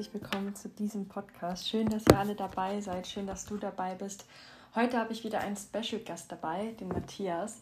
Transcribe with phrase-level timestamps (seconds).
[0.00, 1.68] herzlich willkommen zu diesem Podcast.
[1.68, 3.06] Schön, dass ihr alle dabei seid.
[3.06, 4.24] Schön, dass du dabei bist.
[4.74, 7.60] Heute habe ich wieder einen Special Gast dabei, den Matthias.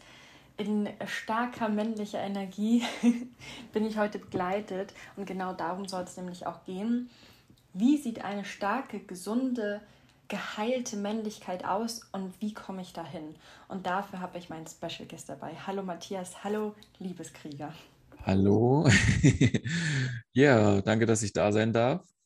[0.56, 2.84] In starker männlicher Energie
[3.72, 7.10] bin ich heute begleitet und genau darum soll es nämlich auch gehen.
[7.72, 9.80] Wie sieht eine starke, gesunde,
[10.28, 13.34] geheilte Männlichkeit aus und wie komme ich dahin?
[13.66, 15.56] Und dafür habe ich meinen Special Guest dabei.
[15.66, 17.74] Hallo Matthias, hallo Liebeskrieger.
[18.24, 18.88] Hallo.
[20.32, 22.17] ja, danke, dass ich da sein darf.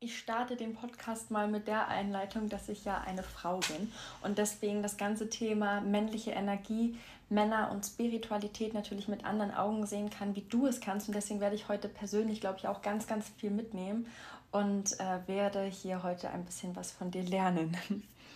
[0.00, 3.90] Ich starte den Podcast mal mit der Einleitung, dass ich ja eine Frau bin
[4.22, 6.96] und deswegen das ganze Thema männliche Energie,
[7.28, 11.08] Männer und Spiritualität natürlich mit anderen Augen sehen kann, wie du es kannst.
[11.08, 14.06] Und deswegen werde ich heute persönlich, glaube ich, auch ganz, ganz viel mitnehmen
[14.50, 17.76] und äh, werde hier heute ein bisschen was von dir lernen.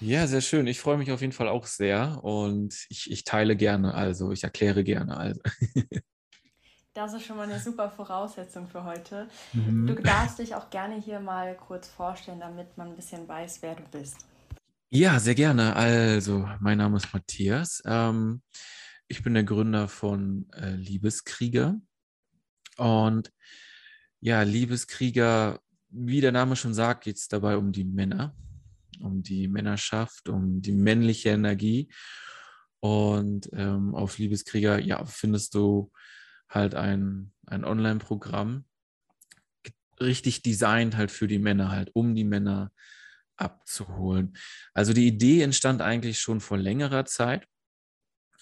[0.00, 0.66] Ja, sehr schön.
[0.66, 4.42] Ich freue mich auf jeden Fall auch sehr und ich, ich teile gerne, also ich
[4.42, 5.16] erkläre gerne.
[5.16, 5.40] Also.
[6.94, 9.26] Das ist schon mal eine super Voraussetzung für heute.
[9.54, 9.86] Mhm.
[9.86, 13.74] Du darfst dich auch gerne hier mal kurz vorstellen, damit man ein bisschen weiß, wer
[13.76, 14.26] du bist.
[14.90, 15.74] Ja, sehr gerne.
[15.74, 17.82] Also, mein Name ist Matthias.
[17.86, 18.42] Ähm,
[19.08, 21.80] ich bin der Gründer von äh, Liebeskrieger.
[22.76, 23.32] Und
[24.20, 28.36] ja, Liebeskrieger, wie der Name schon sagt, geht es dabei um die Männer,
[29.00, 31.90] um die Männerschaft, um die männliche Energie.
[32.80, 35.90] Und ähm, auf Liebeskrieger, ja, findest du
[36.54, 38.64] halt ein, ein Online-Programm,
[40.00, 42.72] richtig designt halt für die Männer, halt um die Männer
[43.36, 44.36] abzuholen.
[44.74, 47.46] Also die Idee entstand eigentlich schon vor längerer Zeit.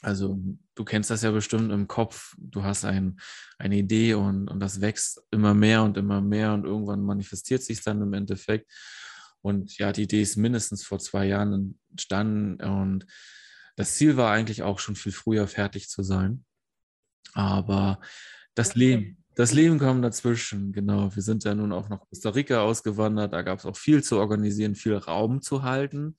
[0.03, 0.39] Also
[0.75, 3.21] du kennst das ja bestimmt im Kopf, du hast ein,
[3.59, 7.83] eine Idee und, und das wächst immer mehr und immer mehr und irgendwann manifestiert sich
[7.83, 8.71] dann im Endeffekt.
[9.43, 13.07] Und ja, die Idee ist mindestens vor zwei Jahren entstanden und
[13.77, 16.45] das Ziel war eigentlich auch schon viel früher fertig zu sein.
[17.35, 18.01] Aber
[18.55, 21.15] das Leben, das Leben kam dazwischen, genau.
[21.15, 23.33] Wir sind ja nun auch nach Costa Rica ausgewandert.
[23.33, 26.17] Da gab es auch viel zu organisieren, viel Raum zu halten.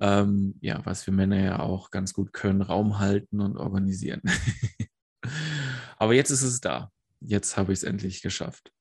[0.00, 4.20] Ähm, ja, was wir Männer ja auch ganz gut können, Raum halten und organisieren.
[5.98, 6.90] Aber jetzt ist es da.
[7.20, 8.72] Jetzt habe ich es endlich geschafft.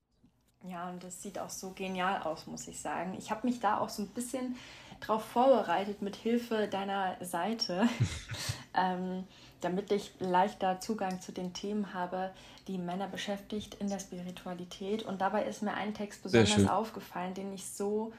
[0.64, 3.16] Ja, und das sieht auch so genial aus, muss ich sagen.
[3.18, 4.56] Ich habe mich da auch so ein bisschen
[5.00, 7.88] drauf vorbereitet mit Hilfe deiner Seite.
[8.76, 9.24] ähm,
[9.62, 12.32] damit ich leichter Zugang zu den Themen habe,
[12.68, 15.04] die Männer beschäftigt in der Spiritualität.
[15.04, 18.14] Und dabei ist mir ein Text besonders aufgefallen, den ich so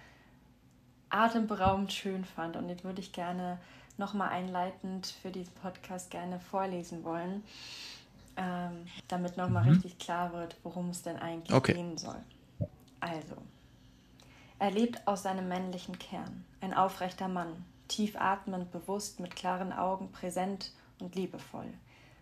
[1.11, 2.57] atemberaubend schön fand.
[2.57, 3.59] Und den würde ich gerne
[3.99, 7.43] nochmal einleitend für diesen Podcast gerne vorlesen wollen,
[8.37, 9.71] ähm, damit nochmal mhm.
[9.73, 11.75] richtig klar wird, worum es denn eigentlich okay.
[11.75, 12.21] gehen soll.
[13.01, 13.37] Also,
[14.59, 20.11] er lebt aus seinem männlichen Kern, ein aufrechter Mann, tief atmend, bewusst, mit klaren Augen,
[20.13, 20.73] präsent
[21.03, 21.73] und liebevoll.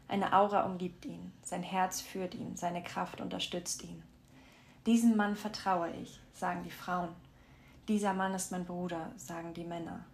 [0.08, 4.02] Eine Aura umgibt ihn, sein Herz führt ihn, seine Kraft unterstützt ihn.
[4.86, 7.10] Diesem Mann vertraue ich, sagen die Frauen.
[7.86, 10.04] Dieser Mann ist mein Bruder, sagen die Männer.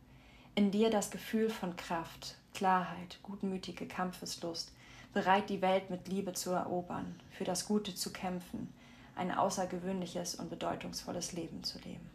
[0.55, 4.73] In dir das Gefühl von Kraft, Klarheit, gutmütige Kampfeslust,
[5.13, 8.73] bereit die Welt mit Liebe zu erobern, für das Gute zu kämpfen,
[9.15, 12.11] ein außergewöhnliches und bedeutungsvolles Leben zu leben.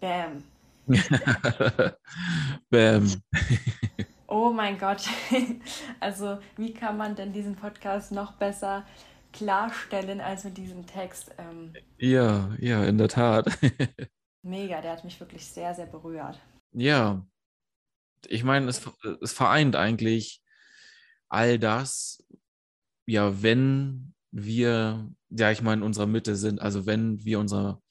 [0.00, 0.42] Bam.
[2.70, 3.22] Bam.
[4.32, 5.02] Oh mein Gott.
[6.00, 8.86] Also, wie kann man denn diesen Podcast noch besser
[9.30, 11.34] klarstellen als mit diesem Text?
[11.36, 13.46] Ähm, ja, ja, in der Tat.
[14.42, 16.40] Mega, der hat mich wirklich sehr, sehr berührt.
[16.72, 17.26] Ja,
[18.26, 18.80] ich meine, es,
[19.20, 20.42] es vereint eigentlich
[21.28, 22.26] all das,
[23.04, 27.82] ja, wenn wir, ja, ich meine, in unserer Mitte sind, also wenn wir unsere,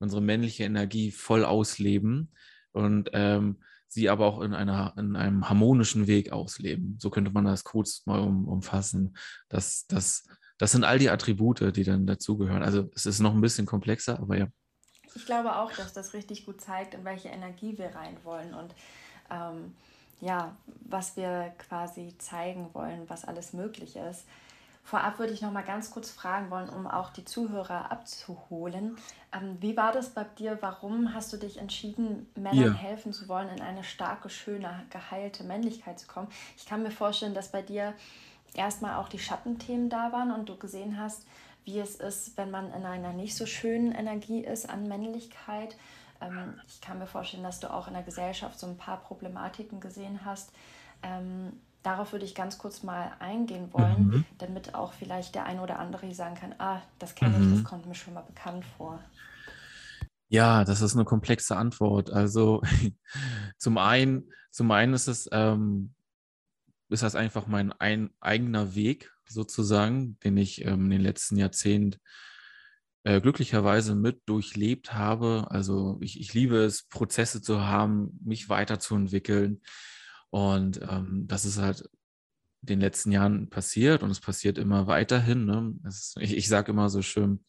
[0.00, 2.34] unsere männliche Energie voll ausleben
[2.72, 6.96] und ähm, sie aber auch in, einer, in einem harmonischen Weg ausleben.
[7.00, 9.16] So könnte man das kurz mal um, umfassen.
[9.48, 10.26] Das, das,
[10.58, 12.62] das sind all die Attribute, die dann dazugehören.
[12.62, 14.48] Also es ist noch ein bisschen komplexer, aber ja.
[15.14, 18.74] Ich glaube auch, dass das richtig gut zeigt, in welche Energie wir rein wollen und
[19.30, 19.74] ähm,
[20.20, 24.24] ja, was wir quasi zeigen wollen, was alles möglich ist.
[24.88, 28.96] Vorab würde ich noch mal ganz kurz fragen wollen, um auch die Zuhörer abzuholen.
[29.34, 30.56] Ähm, wie war das bei dir?
[30.62, 32.72] Warum hast du dich entschieden, Männern ja.
[32.72, 36.28] helfen zu wollen, in eine starke, schöne, geheilte Männlichkeit zu kommen?
[36.56, 37.92] Ich kann mir vorstellen, dass bei dir
[38.54, 41.26] erstmal auch die Schattenthemen da waren und du gesehen hast,
[41.66, 45.76] wie es ist, wenn man in einer nicht so schönen Energie ist an Männlichkeit.
[46.22, 49.80] Ähm, ich kann mir vorstellen, dass du auch in der Gesellschaft so ein paar Problematiken
[49.80, 50.50] gesehen hast.
[51.02, 54.24] Ähm, darauf würde ich ganz kurz mal eingehen wollen, mhm.
[54.38, 57.52] damit auch vielleicht der eine oder andere sagen kann, ah, das kenne mhm.
[57.52, 59.00] ich, das kommt mir schon mal bekannt vor.
[60.28, 62.10] Ja, das ist eine komplexe Antwort.
[62.10, 62.62] Also
[63.58, 65.94] zum einen, zum einen ist es, ähm,
[66.90, 71.98] ist das einfach mein ein, eigener Weg sozusagen, den ich ähm, in den letzten Jahrzehnten
[73.04, 75.46] äh, glücklicherweise mit durchlebt habe.
[75.50, 79.62] Also ich, ich liebe es, Prozesse zu haben, mich weiterzuentwickeln.
[80.30, 81.88] Und ähm, das ist halt
[82.60, 85.44] den letzten Jahren passiert und es passiert immer weiterhin.
[85.44, 85.74] Ne?
[85.86, 87.44] Ist, ich, ich sage immer so schön,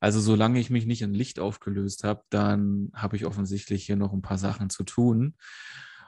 [0.00, 4.12] also solange ich mich nicht in Licht aufgelöst habe, dann habe ich offensichtlich hier noch
[4.12, 5.34] ein paar Sachen zu tun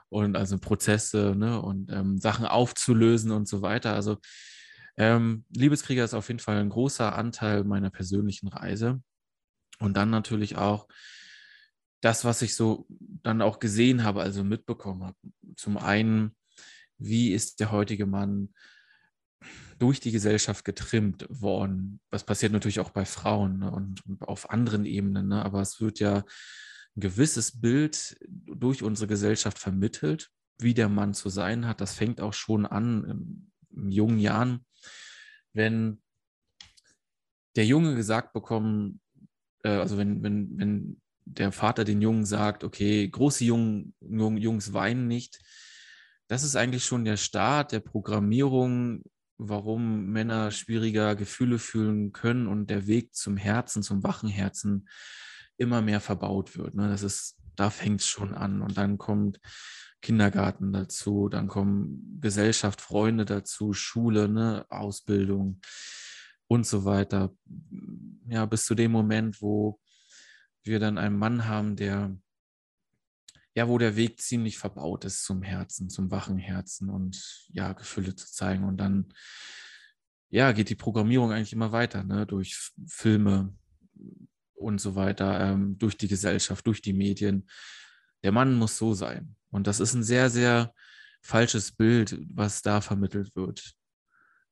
[0.09, 1.61] und also Prozesse ne?
[1.61, 3.95] und ähm, Sachen aufzulösen und so weiter.
[3.95, 4.19] Also
[4.97, 9.03] ähm, Liebeskrieger ist auf jeden Fall ein großer Anteil meiner persönlichen Reise.
[9.79, 10.89] Und dann natürlich auch
[12.01, 15.17] das, was ich so dann auch gesehen habe, also mitbekommen habe.
[15.57, 16.37] Zum einen,
[16.99, 18.55] wie ist der heutige Mann
[19.79, 22.01] durch die Gesellschaft getrimmt worden?
[22.11, 23.71] Was passiert natürlich auch bei Frauen ne?
[23.71, 25.45] und, auf anderen Ebenen, ne?
[25.45, 26.19] aber es wird ja
[26.97, 31.81] ein gewisses Bild durch unsere Gesellschaft vermittelt, wie der Mann zu sein hat.
[31.81, 34.65] Das fängt auch schon an in, in jungen Jahren
[35.53, 36.03] wenn
[37.57, 39.01] der Junge gesagt bekommt,
[39.65, 41.01] äh, also wenn, wenn, wenn
[41.35, 45.39] der Vater den Jungen sagt, okay, große Jungen, Jungs weinen nicht,
[46.29, 49.03] das ist eigentlich schon der Start der Programmierung,
[49.37, 54.89] warum Männer schwieriger Gefühle fühlen können und der Weg zum Herzen, zum wachen Herzen
[55.57, 56.75] immer mehr verbaut wird.
[56.75, 56.89] Ne?
[56.89, 58.63] Das ist, da fängt es schon an.
[58.63, 59.41] Und dann kommt
[60.03, 65.61] Kindergarten dazu, dann kommen Gesellschaft, Freunde dazu, Schule, ne, Ausbildung
[66.47, 67.35] und so weiter.
[68.29, 69.79] Ja, bis zu dem Moment, wo
[70.63, 72.17] wir dann einen Mann haben, der
[73.55, 78.15] ja, wo der Weg ziemlich verbaut ist zum Herzen, zum wachen Herzen und ja, Gefühle
[78.15, 78.65] zu zeigen.
[78.65, 79.13] Und dann,
[80.29, 83.53] ja, geht die Programmierung eigentlich immer weiter, ne, durch Filme
[84.55, 87.49] und so weiter, ähm, durch die Gesellschaft, durch die Medien.
[88.23, 89.35] Der Mann muss so sein.
[89.51, 90.73] Und das ist ein sehr, sehr
[91.21, 93.75] falsches Bild, was da vermittelt wird,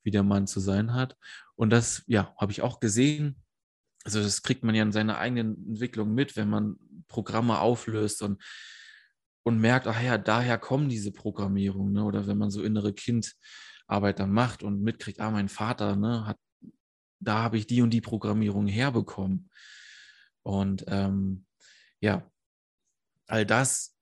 [0.02, 1.16] wie der Mann zu sein hat.
[1.54, 3.42] Und das, ja, habe ich auch gesehen.
[4.04, 6.76] Also das kriegt man ja in seiner eigenen Entwicklung mit, wenn man
[7.08, 8.42] Programme auflöst und,
[9.42, 11.92] und merkt, ach ja, daher kommen diese Programmierungen.
[11.92, 12.04] Ne?
[12.04, 16.38] Oder wenn man so innere Kindarbeit dann macht und mitkriegt, ah, mein Vater ne, hat,
[17.20, 19.50] da habe ich die und die Programmierung herbekommen.
[20.42, 21.44] Und ähm,
[22.00, 22.30] ja,
[23.26, 23.96] all das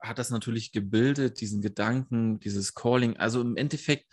[0.00, 3.16] hat das natürlich gebildet, diesen Gedanken, dieses Calling.
[3.16, 4.06] Also im Endeffekt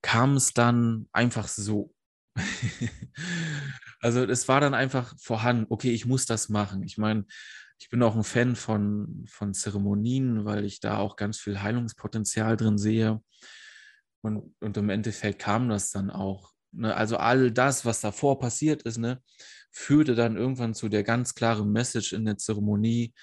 [0.00, 1.94] kam es dann einfach so.
[4.00, 6.82] also es war dann einfach vorhanden, okay, ich muss das machen.
[6.82, 7.26] Ich meine,
[7.78, 12.56] ich bin auch ein Fan von, von Zeremonien, weil ich da auch ganz viel Heilungspotenzial
[12.56, 13.20] drin sehe.
[14.22, 16.52] Und, und im Endeffekt kam das dann auch.
[16.70, 16.94] Ne?
[16.94, 19.20] Also all das, was davor passiert ist, ne,
[19.72, 23.14] führte dann irgendwann zu der ganz klaren Message in der Zeremonie,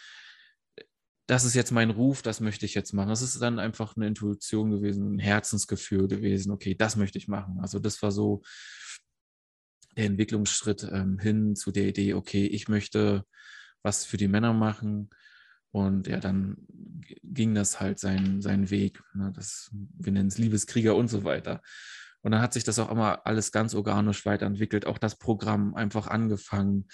[1.29, 3.09] das ist jetzt mein Ruf, das möchte ich jetzt machen.
[3.09, 7.59] Das ist dann einfach eine Intuition gewesen, ein Herzensgefühl gewesen, okay, das möchte ich machen.
[7.61, 8.41] Also das war so
[9.99, 13.25] der Entwicklungsschritt ähm, hin zu der Idee, okay, ich möchte
[13.83, 15.09] was für die Männer machen.
[15.71, 16.57] Und ja, dann
[17.21, 19.01] ging das halt seinen, seinen Weg.
[19.13, 19.31] Ne?
[19.35, 21.61] Das, wir nennen es Liebeskrieger und so weiter.
[22.21, 26.07] Und dann hat sich das auch immer alles ganz organisch weiterentwickelt, auch das Programm einfach
[26.07, 26.87] angefangen,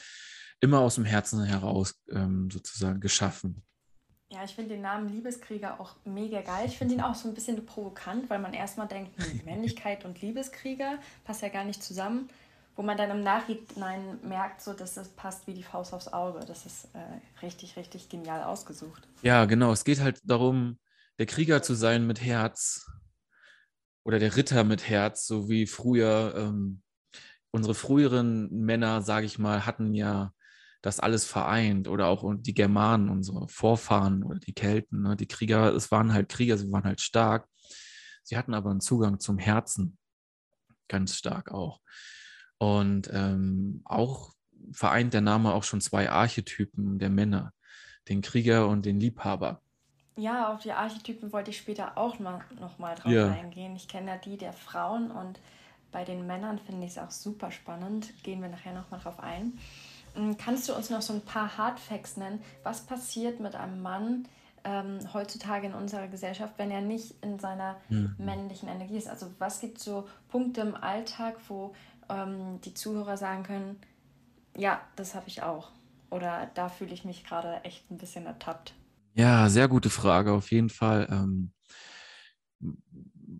[0.59, 3.63] immer aus dem Herzen heraus ähm, sozusagen geschaffen.
[4.29, 6.65] Ja, ich finde den Namen Liebeskrieger auch mega geil.
[6.67, 10.21] Ich finde ihn auch so ein bisschen provokant, weil man erstmal denkt, hm, Männlichkeit und
[10.21, 12.29] Liebeskrieger passt ja gar nicht zusammen.
[12.75, 16.46] Wo man dann im Nachhinein merkt, so, dass das passt wie die Faust aufs Auge.
[16.46, 19.08] Das ist äh, richtig, richtig genial ausgesucht.
[19.22, 19.72] Ja, genau.
[19.72, 20.77] Es geht halt darum,
[21.17, 22.86] der Krieger zu sein mit Herz
[24.03, 26.82] oder der Ritter mit Herz, so wie früher ähm,
[27.51, 30.34] unsere früheren Männer, sage ich mal, hatten ja
[30.82, 35.15] das alles vereint oder auch die Germanen, unsere Vorfahren oder die Kelten, ne?
[35.15, 37.48] die Krieger, es waren halt Krieger, sie waren halt stark.
[38.24, 39.98] Sie hatten aber einen Zugang zum Herzen,
[40.88, 41.79] ganz stark auch.
[42.57, 44.33] Und ähm, auch
[44.71, 47.53] vereint der Name auch schon zwei Archetypen der Männer,
[48.07, 49.62] den Krieger und den Liebhaber.
[50.17, 53.29] Ja, auf die Archetypen wollte ich später auch mal, noch mal drauf ja.
[53.29, 53.75] eingehen.
[53.75, 55.39] Ich kenne ja die der Frauen und
[55.91, 58.13] bei den Männern finde ich es auch super spannend.
[58.24, 59.57] Gehen wir nachher noch mal drauf ein.
[60.13, 62.41] Hm, kannst du uns noch so ein paar Hardfacts nennen?
[62.63, 64.27] Was passiert mit einem Mann
[64.63, 68.15] ähm, heutzutage in unserer Gesellschaft, wenn er nicht in seiner mhm.
[68.17, 69.09] männlichen Energie ist?
[69.09, 71.74] Also was gibt es so Punkte im Alltag, wo
[72.09, 73.77] ähm, die Zuhörer sagen können,
[74.57, 75.71] ja, das habe ich auch.
[76.09, 78.74] Oder da fühle ich mich gerade echt ein bisschen ertappt.
[79.13, 81.07] Ja, sehr gute Frage, auf jeden Fall.
[81.09, 81.51] Ähm,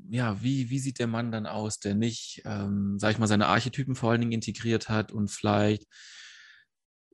[0.10, 3.48] ja, wie, wie sieht der Mann dann aus, der nicht, ähm, sag ich mal, seine
[3.48, 5.88] Archetypen vor allen Dingen integriert hat und vielleicht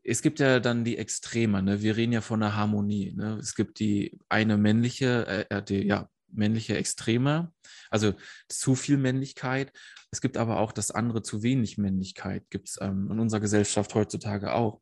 [0.04, 1.82] es gibt ja dann die Extreme, ne?
[1.82, 3.14] wir reden ja von einer Harmonie.
[3.16, 3.38] Ne?
[3.40, 7.54] Es gibt die eine männliche, äh, äh, die, ja, männliche Extreme,
[7.90, 8.14] also
[8.50, 9.72] zu viel Männlichkeit.
[10.12, 13.94] Es gibt aber auch das andere zu wenig Männlichkeit, gibt es ähm, in unserer Gesellschaft
[13.96, 14.82] heutzutage auch.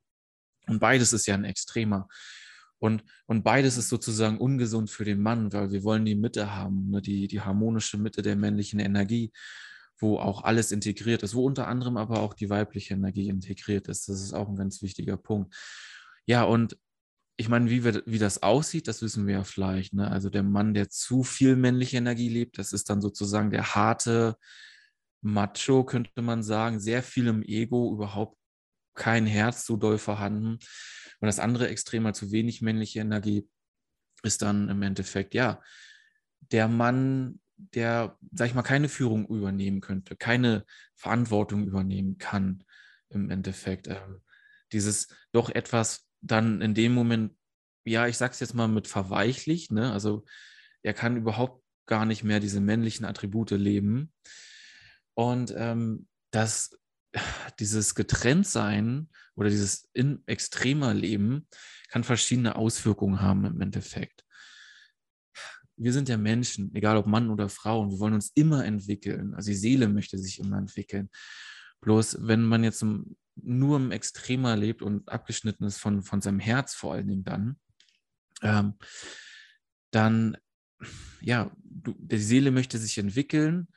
[0.67, 2.07] Und beides ist ja ein Extremer.
[2.79, 6.89] Und, und beides ist sozusagen ungesund für den Mann, weil wir wollen die Mitte haben,
[6.89, 7.01] ne?
[7.01, 9.33] die, die harmonische Mitte der männlichen Energie,
[9.99, 14.07] wo auch alles integriert ist, wo unter anderem aber auch die weibliche Energie integriert ist.
[14.07, 15.53] Das ist auch ein ganz wichtiger Punkt.
[16.25, 16.77] Ja, und
[17.39, 19.93] ich meine, wie, wir, wie das aussieht, das wissen wir ja vielleicht.
[19.93, 20.11] Ne?
[20.11, 24.35] Also der Mann, der zu viel männliche Energie lebt, das ist dann sozusagen der harte
[25.21, 28.37] Macho, könnte man sagen, sehr viel im Ego, überhaupt
[28.93, 30.59] kein Herz so doll vorhanden.
[31.21, 33.47] Und das andere Extrem, zu wenig männliche Energie,
[34.21, 35.61] ist dann im Endeffekt, ja,
[36.51, 42.65] der Mann, der, sag ich mal, keine Führung übernehmen könnte, keine Verantwortung übernehmen kann,
[43.07, 43.87] im Endeffekt.
[43.87, 44.19] Ähm,
[44.73, 47.33] dieses doch etwas dann in dem Moment,
[47.85, 49.91] ja, ich sag's jetzt mal mit verweichlicht, ne?
[49.91, 50.25] Also
[50.83, 54.13] er kann überhaupt gar nicht mehr diese männlichen Attribute leben.
[55.15, 56.77] Und ähm, das
[57.59, 61.47] dieses Getrenntsein oder dieses in extremer Leben
[61.89, 64.25] kann verschiedene Auswirkungen haben im Endeffekt.
[65.75, 69.33] Wir sind ja Menschen, egal ob Mann oder Frau, und wir wollen uns immer entwickeln.
[69.33, 71.09] Also die Seele möchte sich immer entwickeln.
[71.81, 72.83] Bloß wenn man jetzt
[73.43, 77.59] nur im Extremer lebt und abgeschnitten ist von, von seinem Herz vor allen Dingen dann,
[78.41, 78.75] ähm,
[79.91, 80.37] dann,
[81.21, 83.67] ja, du, die Seele möchte sich entwickeln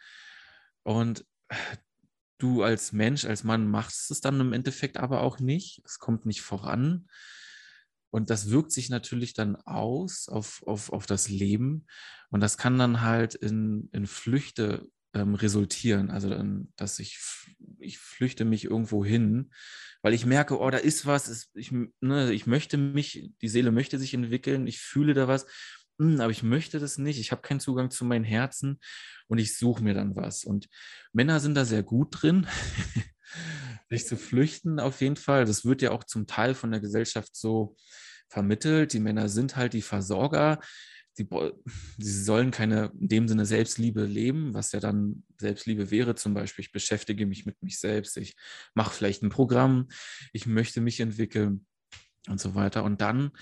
[0.82, 1.24] und
[2.38, 5.80] du als Mensch, als Mann machst es dann im Endeffekt aber auch nicht.
[5.84, 7.08] Es kommt nicht voran.
[8.10, 11.86] Und das wirkt sich natürlich dann aus auf, auf, auf das Leben.
[12.30, 16.10] Und das kann dann halt in, in Flüchte ähm, resultieren.
[16.10, 17.18] Also dann, dass ich,
[17.78, 19.50] ich flüchte mich irgendwo hin,
[20.02, 23.98] weil ich merke, oh, da ist was, ich, ne, ich möchte mich, die Seele möchte
[23.98, 25.46] sich entwickeln, ich fühle da was.
[25.98, 28.80] Hm, aber ich möchte das nicht, ich habe keinen Zugang zu meinem Herzen
[29.28, 30.44] und ich suche mir dann was.
[30.44, 30.68] Und
[31.12, 32.46] Männer sind da sehr gut drin,
[33.90, 35.44] sich zu flüchten auf jeden Fall.
[35.44, 37.76] Das wird ja auch zum Teil von der Gesellschaft so
[38.28, 38.94] vermittelt.
[38.94, 40.58] Die Männer sind halt die Versorger.
[41.14, 41.28] Sie,
[41.98, 46.14] sie sollen keine in dem Sinne Selbstliebe leben, was ja dann Selbstliebe wäre.
[46.14, 48.34] Zum Beispiel, ich beschäftige mich mit mich selbst, ich
[48.74, 49.88] mache vielleicht ein Programm,
[50.32, 51.66] ich möchte mich entwickeln
[52.28, 52.84] und so weiter.
[52.84, 53.32] Und dann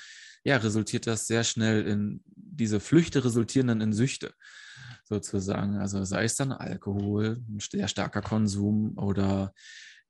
[0.45, 4.35] ja, resultiert das sehr schnell in diese Flüchte resultieren dann in Süchte
[5.05, 5.79] sozusagen.
[5.79, 9.55] Also sei es dann Alkohol, ein sehr starker Konsum oder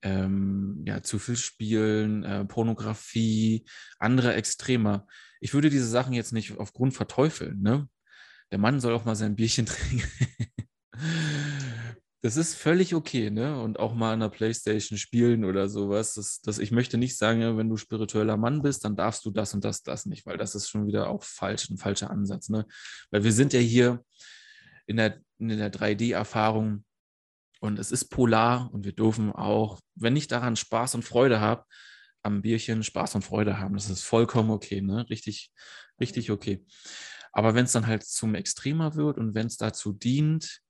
[0.02, 3.64] ähm, ja, zu viel Spielen, äh, Pornografie,
[3.99, 5.07] andere Extreme.
[5.40, 7.61] Ich würde diese Sachen jetzt nicht aufgrund verteufeln.
[7.61, 7.88] Ne?
[8.50, 10.02] Der Mann soll auch mal sein Bierchen trinken.
[12.23, 13.61] das ist völlig okay, ne?
[13.62, 16.14] Und auch mal an der Playstation spielen oder sowas.
[16.14, 19.54] Das, das, ich möchte nicht sagen, wenn du spiritueller Mann bist, dann darfst du das
[19.54, 22.66] und das, das nicht, weil das ist schon wieder auch falsch, ein falscher Ansatz, ne?
[23.11, 24.04] Weil wir sind ja hier
[24.87, 26.85] in der, in der 3D-Erfahrung
[27.61, 31.64] und es ist polar und wir dürfen auch, wenn ich daran Spaß und Freude habe,
[32.23, 33.75] am Bierchen Spaß und Freude haben.
[33.75, 35.09] Das ist vollkommen okay, ne?
[35.09, 35.53] Richtig,
[36.00, 36.65] richtig okay.
[37.33, 40.62] Aber wenn es dann halt zum Extremer wird und wenn es dazu dient,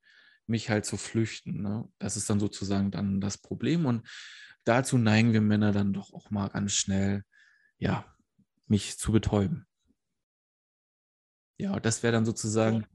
[0.47, 1.63] mich halt zu flüchten.
[1.63, 1.89] Ne?
[1.99, 3.87] Das ist dann sozusagen dann das Problem.
[3.87, 4.07] Und
[4.65, 7.25] dazu neigen wir Männer dann doch auch mal ganz schnell,
[7.79, 8.05] ja,
[8.67, 9.67] mich zu betäuben.
[11.59, 12.87] Ja, das wäre dann sozusagen,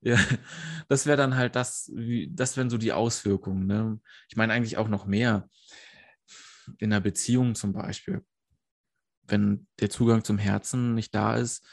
[0.00, 0.16] ja,
[0.88, 1.90] das wäre dann halt das,
[2.28, 3.66] das wären so die Auswirkungen.
[3.66, 4.00] Ne?
[4.28, 5.48] Ich meine eigentlich auch noch mehr
[6.78, 8.24] in einer Beziehung zum Beispiel.
[9.26, 11.66] Wenn der Zugang zum Herzen nicht da ist,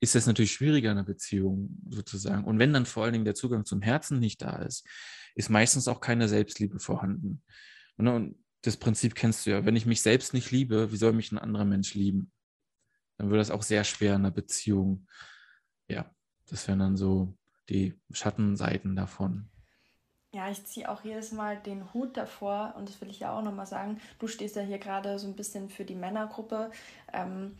[0.00, 2.44] ist es natürlich schwieriger in einer Beziehung sozusagen.
[2.44, 4.86] Und wenn dann vor allen Dingen der Zugang zum Herzen nicht da ist,
[5.34, 7.42] ist meistens auch keine Selbstliebe vorhanden.
[7.96, 9.64] Und das Prinzip kennst du ja.
[9.64, 12.32] Wenn ich mich selbst nicht liebe, wie soll mich ein anderer Mensch lieben?
[13.16, 15.06] Dann wird das auch sehr schwer in einer Beziehung.
[15.88, 16.14] Ja,
[16.46, 17.36] das wären dann so
[17.68, 19.50] die Schattenseiten davon.
[20.34, 23.42] Ja, ich ziehe auch jedes Mal den Hut davor und das will ich ja auch
[23.42, 24.00] nochmal sagen.
[24.18, 26.70] Du stehst ja hier gerade so ein bisschen für die Männergruppe.
[27.12, 27.56] Ähm,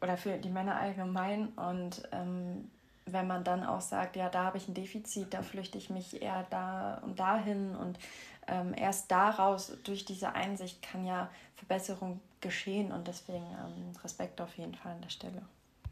[0.00, 1.48] oder für die Männer allgemein.
[1.48, 2.70] Und ähm,
[3.06, 6.22] wenn man dann auch sagt, ja, da habe ich ein Defizit, da flüchte ich mich
[6.22, 7.98] eher da und dahin und
[8.46, 14.56] ähm, erst daraus, durch diese Einsicht, kann ja Verbesserung geschehen und deswegen ähm, Respekt auf
[14.56, 15.42] jeden Fall an der Stelle.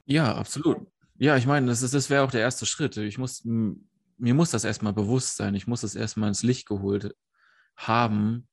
[0.06, 0.78] Ja, absolut.
[1.18, 2.96] Ja, ich meine, das, das wäre auch der erste Schritt.
[2.96, 3.42] Ich muss,
[4.16, 5.54] mir muss das erstmal bewusst sein.
[5.54, 7.14] Ich muss es erstmal ins Licht geholt
[7.76, 8.48] haben,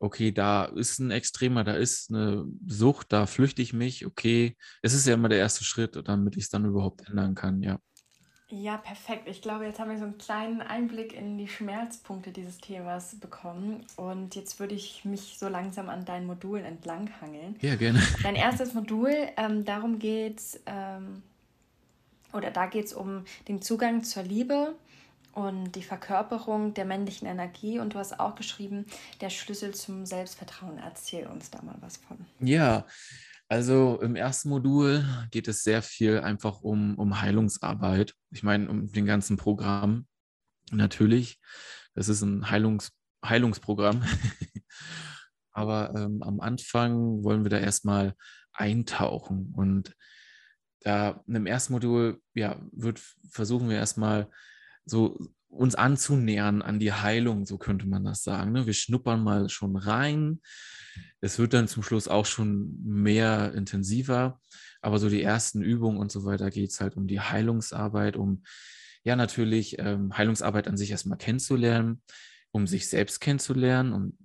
[0.00, 4.56] okay, da ist ein Extremer, da ist eine Sucht, da flüchte ich mich, okay.
[4.82, 7.78] Es ist ja immer der erste Schritt, damit ich es dann überhaupt ändern kann, ja.
[8.50, 9.28] Ja, perfekt.
[9.28, 13.84] Ich glaube, jetzt haben wir so einen kleinen Einblick in die Schmerzpunkte dieses Themas bekommen.
[13.96, 17.56] Und jetzt würde ich mich so langsam an deinen Modulen entlanghangeln.
[17.60, 18.00] Ja, gerne.
[18.22, 21.22] Dein erstes Modul, ähm, darum geht es, ähm,
[22.32, 24.74] oder da geht es um den Zugang zur Liebe
[25.32, 27.78] und die Verkörperung der männlichen Energie.
[27.78, 28.86] Und du hast auch geschrieben,
[29.20, 30.78] der Schlüssel zum Selbstvertrauen.
[30.78, 32.18] Erzähl uns da mal was von.
[32.40, 32.86] Ja,
[33.48, 38.14] also im ersten Modul geht es sehr viel einfach um, um Heilungsarbeit.
[38.30, 40.06] Ich meine, um den ganzen Programm.
[40.70, 41.40] Natürlich,
[41.94, 42.92] das ist ein Heilungs,
[43.24, 44.02] Heilungsprogramm.
[45.52, 48.14] Aber ähm, am Anfang wollen wir da erstmal
[48.52, 49.54] eintauchen.
[49.56, 49.96] Und
[50.80, 54.28] da im ersten Modul, ja, wird, versuchen wir erstmal
[54.84, 55.18] so
[55.48, 58.52] uns anzunähern an die Heilung, so könnte man das sagen.
[58.52, 58.66] Ne?
[58.66, 60.40] Wir schnuppern mal schon rein.
[61.20, 64.40] Es wird dann zum Schluss auch schon mehr intensiver,
[64.82, 68.42] aber so die ersten Übungen und so weiter geht es halt um die Heilungsarbeit, um
[69.04, 72.02] ja natürlich ähm, Heilungsarbeit an sich erstmal kennenzulernen,
[72.50, 74.18] um sich selbst kennenzulernen, um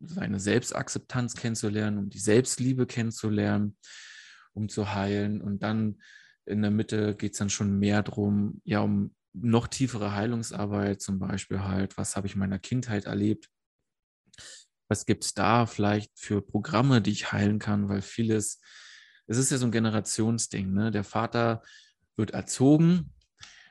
[0.00, 3.76] seine Selbstakzeptanz kennenzulernen, um die Selbstliebe kennenzulernen,
[4.60, 5.40] um zu heilen.
[5.40, 6.00] Und dann
[6.46, 11.18] in der Mitte geht es dann schon mehr darum, ja, um noch tiefere Heilungsarbeit, zum
[11.18, 13.48] Beispiel halt, was habe ich in meiner Kindheit erlebt?
[14.88, 17.88] Was gibt es da vielleicht für Programme, die ich heilen kann?
[17.88, 18.60] Weil vieles,
[19.26, 20.90] es ist ja so ein Generationsding, ne?
[20.90, 21.62] Der Vater
[22.16, 23.12] wird erzogen,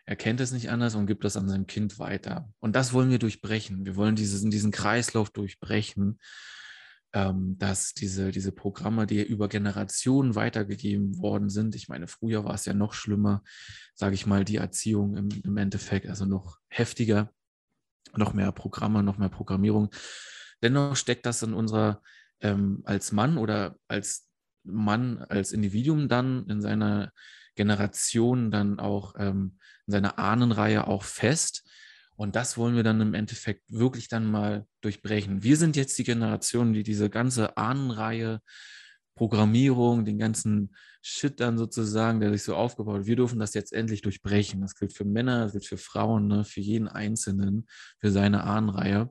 [0.06, 2.50] er kennt es nicht anders und gibt das an sein Kind weiter.
[2.60, 3.86] Und das wollen wir durchbrechen.
[3.86, 6.20] Wir wollen dieses, diesen Kreislauf durchbrechen,
[7.14, 12.54] ähm, dass diese, diese Programme, die über Generationen weitergegeben worden sind, ich meine, früher war
[12.54, 13.44] es ja noch schlimmer,
[13.96, 17.32] sage ich mal, die Erziehung im, im Endeffekt, also noch heftiger,
[18.16, 19.90] noch mehr Programme, noch mehr Programmierung.
[20.62, 22.02] Dennoch steckt das in unserer,
[22.42, 24.28] ähm, als Mann oder als
[24.64, 27.12] Mann, als Individuum dann in seiner
[27.56, 31.68] Generation dann auch ähm, in seiner Ahnenreihe auch fest.
[32.20, 35.42] Und das wollen wir dann im Endeffekt wirklich dann mal durchbrechen.
[35.42, 38.42] Wir sind jetzt die Generation, die diese ganze Ahnenreihe,
[39.16, 43.72] Programmierung, den ganzen Shit dann sozusagen, der sich so aufgebaut hat, wir dürfen das jetzt
[43.72, 44.60] endlich durchbrechen.
[44.60, 47.68] Das gilt für Männer, das gilt für Frauen, ne, für jeden Einzelnen,
[48.00, 49.10] für seine Ahnenreihe.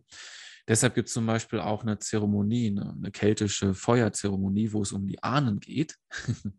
[0.69, 5.07] Deshalb gibt es zum Beispiel auch eine Zeremonie, eine, eine keltische Feuerzeremonie, wo es um
[5.07, 5.97] die Ahnen geht,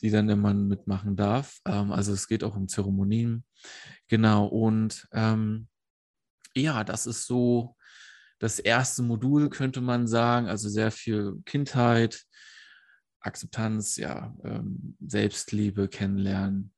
[0.00, 1.58] die dann Mann mitmachen darf.
[1.64, 3.44] Ähm, also es geht auch um Zeremonien.
[4.08, 5.68] Genau, und ähm,
[6.54, 7.76] ja, das ist so
[8.38, 10.48] das erste Modul, könnte man sagen.
[10.48, 12.24] Also sehr viel Kindheit,
[13.20, 16.74] Akzeptanz, ja, ähm, Selbstliebe kennenlernen.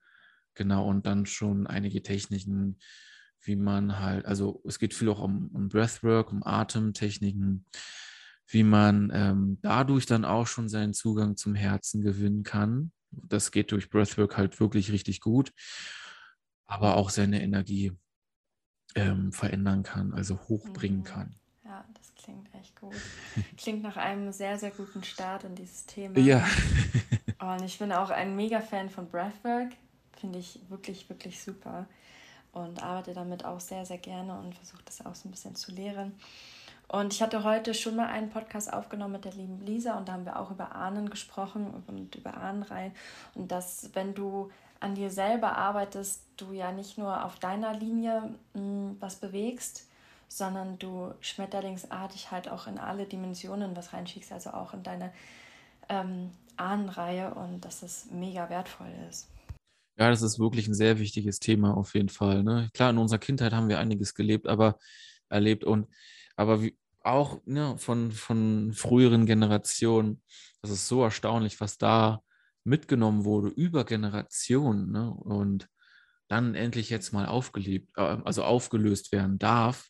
[0.55, 2.79] Genau, und dann schon einige Techniken,
[3.43, 7.67] wie man halt, also es geht viel auch um, um Breathwork, um Atemtechniken,
[8.49, 12.93] wie man ähm, dadurch dann auch schon seinen Zugang zum Herzen gewinnen kann.
[13.23, 15.53] Das geht durch Breathwork halt wirklich richtig gut
[16.67, 17.93] aber auch seine Energie
[18.95, 21.05] ähm, verändern kann, also hochbringen mhm.
[21.05, 21.37] kann.
[21.65, 22.95] Ja, das klingt echt gut.
[23.57, 26.19] Klingt nach einem sehr, sehr guten Start in dieses Thema.
[26.19, 26.47] Ja.
[27.41, 29.73] Und ich bin auch ein Mega-Fan von Breathwork.
[30.19, 31.87] Finde ich wirklich, wirklich super.
[32.53, 35.73] Und arbeite damit auch sehr, sehr gerne und versuche das auch so ein bisschen zu
[35.73, 36.15] lehren.
[36.89, 40.13] Und ich hatte heute schon mal einen Podcast aufgenommen mit der lieben Lisa und da
[40.13, 42.93] haben wir auch über Ahnen gesprochen und über Ahnenreihen.
[43.35, 48.35] Und dass, wenn du an dir selber arbeitest, du ja nicht nur auf deiner Linie
[48.55, 49.89] mh, hm, was bewegst,
[50.29, 55.13] sondern du schmetterlingsartig halt auch in alle Dimensionen was reinschickst, also auch in deine
[55.89, 59.29] ähm, Ahnenreihe und dass das mega wertvoll ist.
[59.99, 62.43] Ja, das ist wirklich ein sehr wichtiges Thema auf jeden Fall.
[62.43, 62.69] Ne?
[62.75, 64.79] Klar, in unserer Kindheit haben wir einiges gelebt, aber
[65.29, 65.89] erlebt und
[66.37, 70.23] aber wie, auch ne, von, von früheren Generationen,
[70.61, 72.23] das ist so erstaunlich, was da
[72.65, 75.69] mitgenommen wurde über Generationen ne, und
[76.29, 79.89] dann endlich jetzt mal aufgelebt, äh, also aufgelöst werden darf.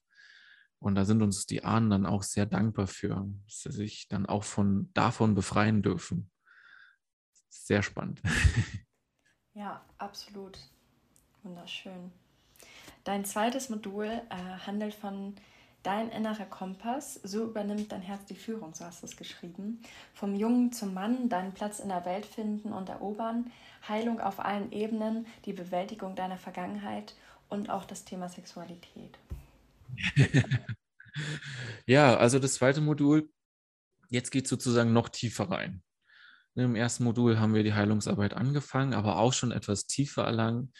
[0.79, 4.27] Und da sind uns die Ahnen dann auch sehr dankbar für, dass sie sich dann
[4.27, 6.31] auch von davon befreien dürfen.
[7.49, 8.21] Sehr spannend.
[9.59, 10.59] Ja, absolut.
[11.43, 12.13] Wunderschön.
[13.05, 15.35] Dein zweites Modul äh, handelt von
[15.87, 19.81] Dein innerer Kompass, so übernimmt dein Herz die Führung, so hast du es geschrieben.
[20.15, 23.53] Vom Jungen zum Mann, deinen Platz in der Welt finden und erobern,
[23.87, 27.15] Heilung auf allen Ebenen, die Bewältigung deiner Vergangenheit
[27.49, 29.17] und auch das Thema Sexualität.
[31.87, 33.31] ja, also das zweite Modul,
[34.09, 35.85] jetzt geht es sozusagen noch tiefer rein.
[36.57, 40.77] Im ersten Modul haben wir die Heilungsarbeit angefangen, aber auch schon etwas tiefer erlangt.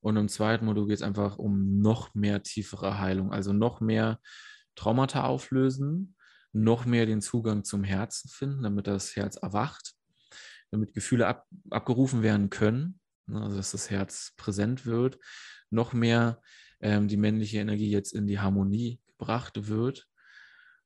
[0.00, 4.20] Und im zweiten Modul geht es einfach um noch mehr tiefere Heilung, also noch mehr
[4.74, 6.16] Traumata auflösen,
[6.52, 9.94] noch mehr den Zugang zum Herzen finden, damit das Herz erwacht,
[10.70, 15.18] damit Gefühle ab, abgerufen werden können, ne, also dass das Herz präsent wird,
[15.68, 16.40] noch mehr
[16.80, 20.08] ähm, die männliche Energie jetzt in die Harmonie gebracht wird.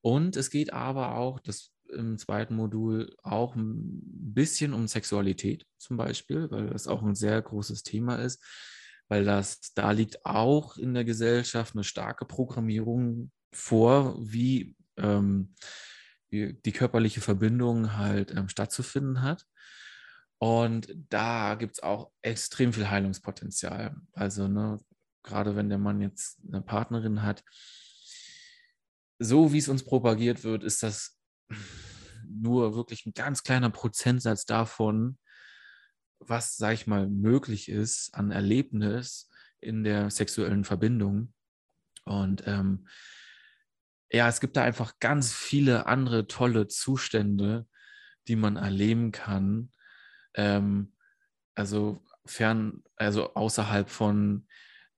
[0.01, 5.97] Und es geht aber auch, das im zweiten Modul auch ein bisschen um Sexualität zum
[5.97, 8.43] Beispiel, weil das auch ein sehr großes Thema ist,
[9.09, 15.55] weil das da liegt auch in der Gesellschaft eine starke Programmierung vor, wie, ähm,
[16.31, 19.47] die körperliche Verbindung halt ähm, stattzufinden hat.
[20.39, 23.95] Und da gibt es auch extrem viel Heilungspotenzial.
[24.13, 24.81] Also, ne,
[25.23, 27.45] gerade wenn der Mann jetzt eine Partnerin hat,
[29.19, 31.19] so wie es uns propagiert wird, ist das
[32.29, 35.19] nur wirklich ein ganz kleiner Prozentsatz davon,
[36.19, 41.33] was, sag ich mal, möglich ist an Erlebnis in der sexuellen Verbindung.
[42.05, 42.87] Und ähm,
[44.11, 47.67] ja, es gibt da einfach ganz viele andere tolle Zustände,
[48.29, 49.71] die man erleben kann.
[50.35, 50.95] Ähm,
[51.55, 54.47] also fern, also außerhalb von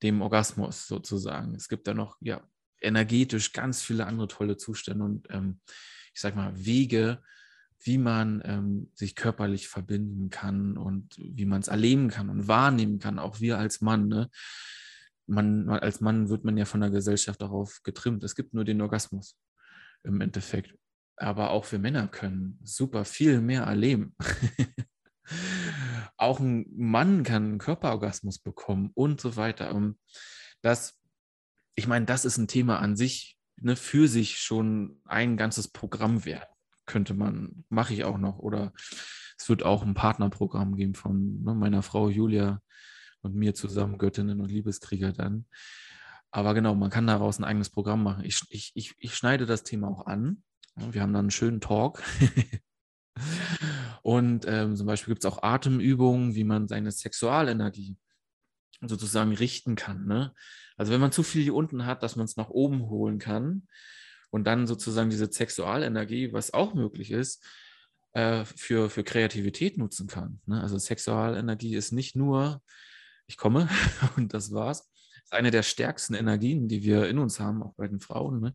[0.02, 1.54] dem Orgasmus sozusagen.
[1.54, 2.42] Es gibt da noch ja
[2.80, 5.60] energetisch ganz viele andere tolle Zustände und ähm,
[6.12, 7.22] ich sag mal Wege,
[7.80, 12.98] wie man ähm, sich körperlich verbinden kann und wie man es erleben kann und wahrnehmen
[12.98, 14.08] kann, auch wir als Mann.
[14.08, 14.30] Ne?
[15.26, 18.24] Man, als Mann wird man ja von der Gesellschaft darauf getrimmt.
[18.24, 19.38] Es gibt nur den Orgasmus
[20.02, 20.74] im Endeffekt.
[21.16, 24.14] Aber auch wir Männer können super viel mehr erleben.
[26.16, 29.94] auch ein Mann kann einen Körperorgasmus bekommen und so weiter.
[30.62, 31.00] Das,
[31.74, 36.24] ich meine, das ist ein Thema an sich, ne, für sich schon ein ganzes Programm
[36.24, 36.55] wert
[36.86, 38.38] könnte man, mache ich auch noch.
[38.38, 38.72] Oder
[39.38, 42.62] es wird auch ein Partnerprogramm geben von ne, meiner Frau Julia
[43.22, 45.46] und mir zusammen, Göttinnen und Liebeskrieger dann.
[46.30, 48.24] Aber genau, man kann daraus ein eigenes Programm machen.
[48.24, 50.42] Ich, ich, ich, ich schneide das Thema auch an.
[50.74, 52.02] Wir haben dann einen schönen Talk.
[54.02, 57.96] und ähm, zum Beispiel gibt es auch Atemübungen, wie man seine Sexualenergie
[58.82, 60.06] sozusagen richten kann.
[60.06, 60.34] Ne?
[60.76, 63.66] Also wenn man zu viel hier unten hat, dass man es nach oben holen kann,
[64.30, 67.44] und dann sozusagen diese Sexualenergie, was auch möglich ist,
[68.12, 70.40] äh, für, für Kreativität nutzen kann.
[70.46, 70.60] Ne?
[70.60, 72.62] Also Sexualenergie ist nicht nur,
[73.26, 73.68] ich komme
[74.16, 74.90] und das war's,
[75.24, 78.40] ist eine der stärksten Energien, die wir in uns haben, auch bei den Frauen.
[78.40, 78.54] Ne?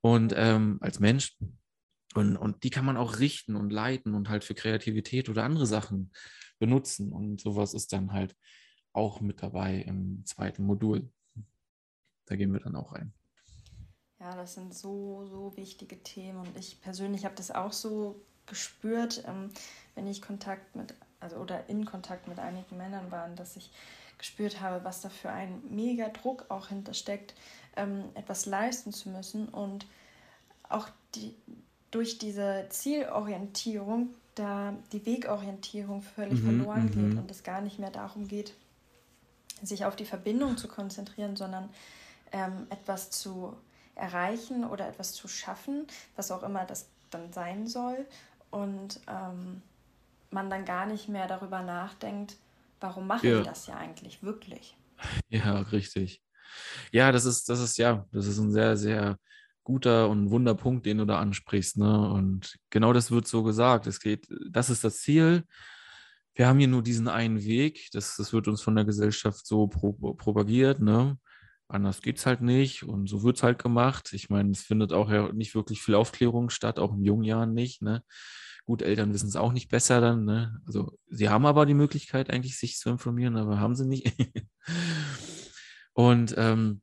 [0.00, 1.36] Und ähm, als Mensch.
[2.14, 5.66] Und, und die kann man auch richten und leiten und halt für Kreativität oder andere
[5.66, 6.12] Sachen
[6.60, 7.12] benutzen.
[7.12, 8.36] Und sowas ist dann halt
[8.92, 11.10] auch mit dabei im zweiten Modul.
[12.26, 13.12] Da gehen wir dann auch ein.
[14.24, 19.22] Ja, das sind so, so wichtige Themen und ich persönlich habe das auch so gespürt,
[19.26, 19.50] ähm,
[19.94, 23.70] wenn ich Kontakt mit, also oder in Kontakt mit einigen Männern war, dass ich
[24.16, 27.34] gespürt habe, was da für ein mega Druck auch hintersteckt,
[27.76, 29.86] ähm, etwas leisten zu müssen und
[30.70, 31.34] auch die,
[31.90, 37.18] durch diese Zielorientierung da die Wegorientierung völlig mhm, verloren geht mhm.
[37.18, 38.54] und es gar nicht mehr darum geht,
[39.62, 41.68] sich auf die Verbindung zu konzentrieren, sondern
[42.32, 43.54] ähm, etwas zu
[43.94, 48.06] erreichen oder etwas zu schaffen, was auch immer das dann sein soll.
[48.50, 49.62] Und ähm,
[50.30, 52.36] man dann gar nicht mehr darüber nachdenkt,
[52.80, 53.40] warum mache ja.
[53.40, 54.76] ich das ja eigentlich wirklich?
[55.28, 56.22] Ja, richtig.
[56.92, 59.18] Ja, das ist, das ist ja, das ist ein sehr, sehr
[59.64, 61.78] guter und Wunderpunkt, den du da ansprichst.
[61.78, 62.10] Ne?
[62.10, 63.86] Und genau das wird so gesagt.
[63.86, 65.44] Es geht, das ist das Ziel.
[66.34, 67.88] Wir haben hier nur diesen einen Weg.
[67.92, 70.80] Das, das wird uns von der Gesellschaft so pro, propagiert.
[70.80, 71.18] Ne?
[71.68, 74.12] Anders geht es halt nicht und so wird es halt gemacht.
[74.12, 77.54] Ich meine, es findet auch ja nicht wirklich viel Aufklärung statt, auch in jungen Jahren
[77.54, 77.82] nicht.
[77.82, 78.02] Ne?
[78.66, 80.24] Gut, Eltern wissen es auch nicht besser dann.
[80.24, 80.60] Ne?
[80.66, 84.14] Also sie haben aber die Möglichkeit eigentlich, sich zu informieren, aber haben sie nicht.
[85.92, 86.82] und ähm,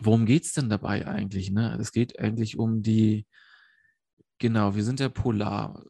[0.00, 1.50] worum geht es denn dabei eigentlich?
[1.50, 1.76] Ne?
[1.80, 3.26] Es geht eigentlich um die,
[4.38, 5.84] genau, wir sind ja polar.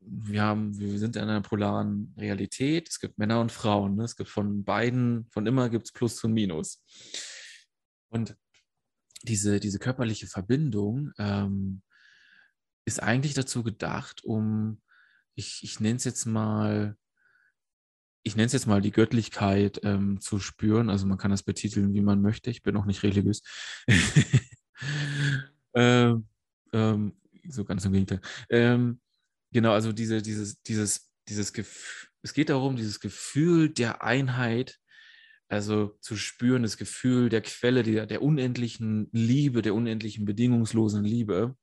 [0.00, 2.88] Wir, haben, wir sind in einer polaren Realität.
[2.88, 3.96] Es gibt Männer und Frauen.
[3.96, 4.04] Ne?
[4.04, 6.82] Es gibt von beiden, von immer gibt es Plus und Minus.
[8.12, 8.36] Und
[9.22, 11.82] diese, diese körperliche Verbindung ähm,
[12.84, 14.82] ist eigentlich dazu gedacht, um,
[15.34, 16.96] ich, ich nenne es jetzt mal,
[18.22, 20.90] ich nenne es jetzt mal die Göttlichkeit ähm, zu spüren.
[20.90, 22.50] Also man kann das betiteln, wie man möchte.
[22.50, 23.42] Ich bin auch nicht religiös.
[25.74, 26.28] ähm,
[26.74, 27.16] ähm,
[27.48, 28.20] so ganz im Gegenteil.
[28.50, 29.00] Ähm,
[29.52, 34.81] genau, also diese, dieses, dieses, dieses Gefühl, es geht darum, dieses Gefühl der Einheit
[35.52, 41.54] also zu spüren, das Gefühl der Quelle, der, der unendlichen Liebe, der unendlichen bedingungslosen Liebe.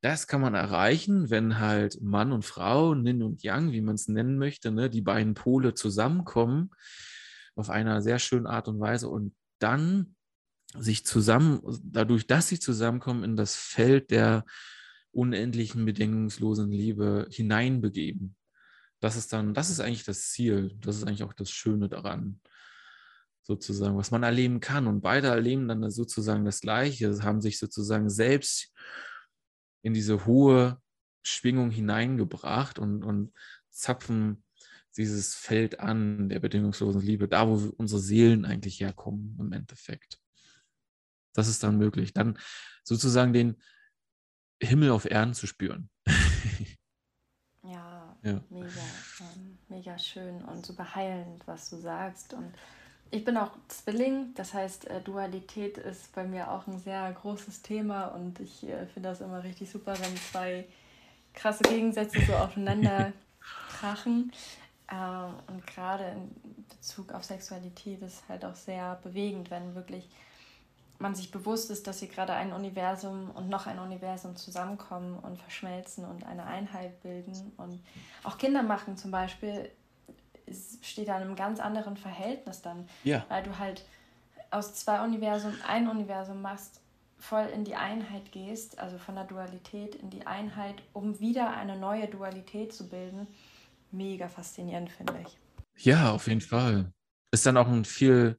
[0.00, 4.08] Das kann man erreichen, wenn halt Mann und Frau, Nin und Yang, wie man es
[4.08, 6.70] nennen möchte, ne, die beiden Pole zusammenkommen
[7.54, 10.16] auf einer sehr schönen Art und Weise und dann
[10.76, 14.44] sich zusammen, dadurch, dass sie zusammenkommen, in das Feld der
[15.12, 18.34] unendlichen bedingungslosen Liebe hineinbegeben.
[18.98, 20.76] Das ist dann, das ist eigentlich das Ziel.
[20.80, 22.40] Das ist eigentlich auch das Schöne daran
[23.50, 24.86] sozusagen, was man erleben kann.
[24.86, 28.72] Und beide erleben dann sozusagen das Gleiche, haben sich sozusagen selbst
[29.82, 30.80] in diese hohe
[31.22, 33.32] Schwingung hineingebracht und, und
[33.70, 34.44] zapfen
[34.96, 40.20] dieses Feld an der bedingungslosen Liebe, da wo unsere Seelen eigentlich herkommen im Endeffekt.
[41.34, 42.38] Das ist dann möglich, dann
[42.84, 43.60] sozusagen den
[44.62, 45.90] Himmel auf Erden zu spüren.
[47.62, 48.68] ja, ja, mega,
[49.20, 52.34] ähm, mega schön und super heilend, was du sagst.
[52.34, 52.52] Und
[53.10, 57.62] ich bin auch Zwilling, das heißt, äh, Dualität ist bei mir auch ein sehr großes
[57.62, 60.66] Thema und ich äh, finde das immer richtig super, wenn zwei
[61.34, 63.12] krasse Gegensätze so aufeinander
[63.80, 64.32] krachen.
[64.92, 70.08] Ähm, und gerade in Bezug auf Sexualität ist halt auch sehr bewegend, wenn wirklich
[71.00, 75.38] man sich bewusst ist, dass hier gerade ein Universum und noch ein Universum zusammenkommen und
[75.38, 77.52] verschmelzen und eine Einheit bilden.
[77.56, 77.82] Und
[78.22, 79.70] auch Kinder machen zum Beispiel
[80.82, 82.88] steht da in einem ganz anderen Verhältnis dann.
[83.04, 83.24] Ja.
[83.28, 83.84] Weil du halt
[84.50, 86.80] aus zwei Universen ein Universum machst,
[87.18, 91.78] voll in die Einheit gehst, also von der Dualität in die Einheit, um wieder eine
[91.78, 93.26] neue Dualität zu bilden.
[93.92, 95.84] Mega faszinierend, finde ich.
[95.84, 96.92] Ja, auf jeden Fall.
[97.30, 98.38] Ist dann auch ein viel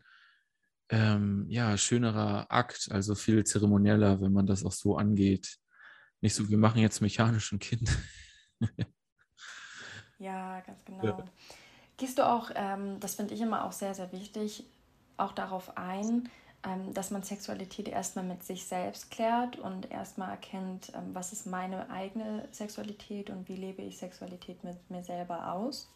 [0.89, 5.57] ähm, ja, schönerer Akt, also viel zeremonieller, wenn man das auch so angeht.
[6.19, 7.89] Nicht so, wir machen jetzt mechanisch ein Kind.
[10.19, 11.03] ja, ganz genau.
[11.03, 11.25] Ja.
[11.97, 14.65] Gehst du auch, ähm, das finde ich immer auch sehr, sehr wichtig,
[15.17, 16.29] auch darauf ein,
[16.63, 21.47] ähm, dass man Sexualität erstmal mit sich selbst klärt und erstmal erkennt, ähm, was ist
[21.47, 25.91] meine eigene Sexualität und wie lebe ich Sexualität mit mir selber aus?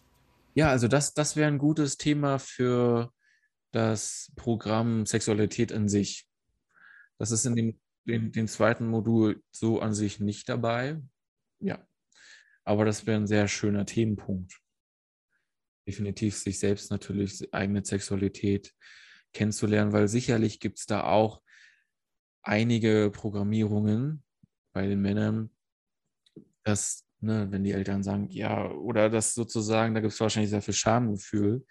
[0.55, 3.11] Ja, also das, das wäre ein gutes Thema für
[3.71, 6.27] das Programm Sexualität in sich.
[7.19, 11.01] Das ist in dem, dem, dem zweiten Modul so an sich nicht dabei.
[11.59, 11.85] Ja,
[12.63, 14.59] aber das wäre ein sehr schöner Themenpunkt.
[15.87, 18.73] Definitiv sich selbst natürlich, eigene Sexualität
[19.33, 21.41] kennenzulernen, weil sicherlich gibt es da auch
[22.41, 24.23] einige Programmierungen
[24.73, 25.49] bei den Männern,
[26.63, 30.61] dass, ne, wenn die Eltern sagen, ja, oder das sozusagen, da gibt es wahrscheinlich sehr
[30.61, 31.65] viel Schamgefühl,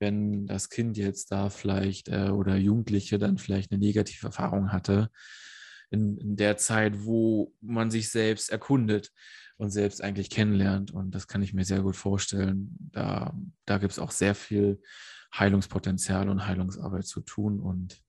[0.00, 5.10] wenn das Kind jetzt da vielleicht äh, oder Jugendliche dann vielleicht eine negative Erfahrung hatte,
[5.90, 9.10] in, in, der Zeit, wo man sich selbst erkundet
[9.58, 10.92] und selbst eigentlich kennenlernt.
[10.92, 12.76] Und das kann ich mir sehr gut vorstellen.
[12.92, 13.34] Da,
[13.66, 14.80] da gibt es auch sehr viel
[15.36, 17.60] Heilungspotenzial und Heilungsarbeit zu tun.
[17.60, 18.00] Und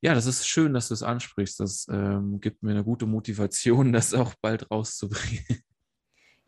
[0.00, 1.60] ja, das ist schön, dass du es ansprichst.
[1.60, 5.62] Das ähm, gibt mir eine gute Motivation, das auch bald rauszubringen.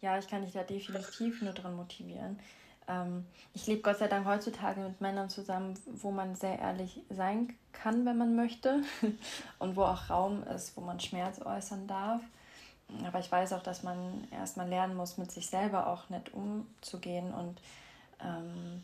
[0.01, 2.39] Ja, ich kann dich da definitiv nur dran motivieren.
[2.89, 7.55] Ähm, ich lebe Gott sei Dank heutzutage mit Männern zusammen, wo man sehr ehrlich sein
[7.73, 8.83] kann, wenn man möchte.
[9.61, 12.23] Und wo auch Raum ist, wo man Schmerz äußern darf.
[13.05, 17.33] Aber ich weiß auch, dass man erstmal lernen muss, mit sich selber auch nett umzugehen
[17.33, 17.61] und
[18.21, 18.83] ähm,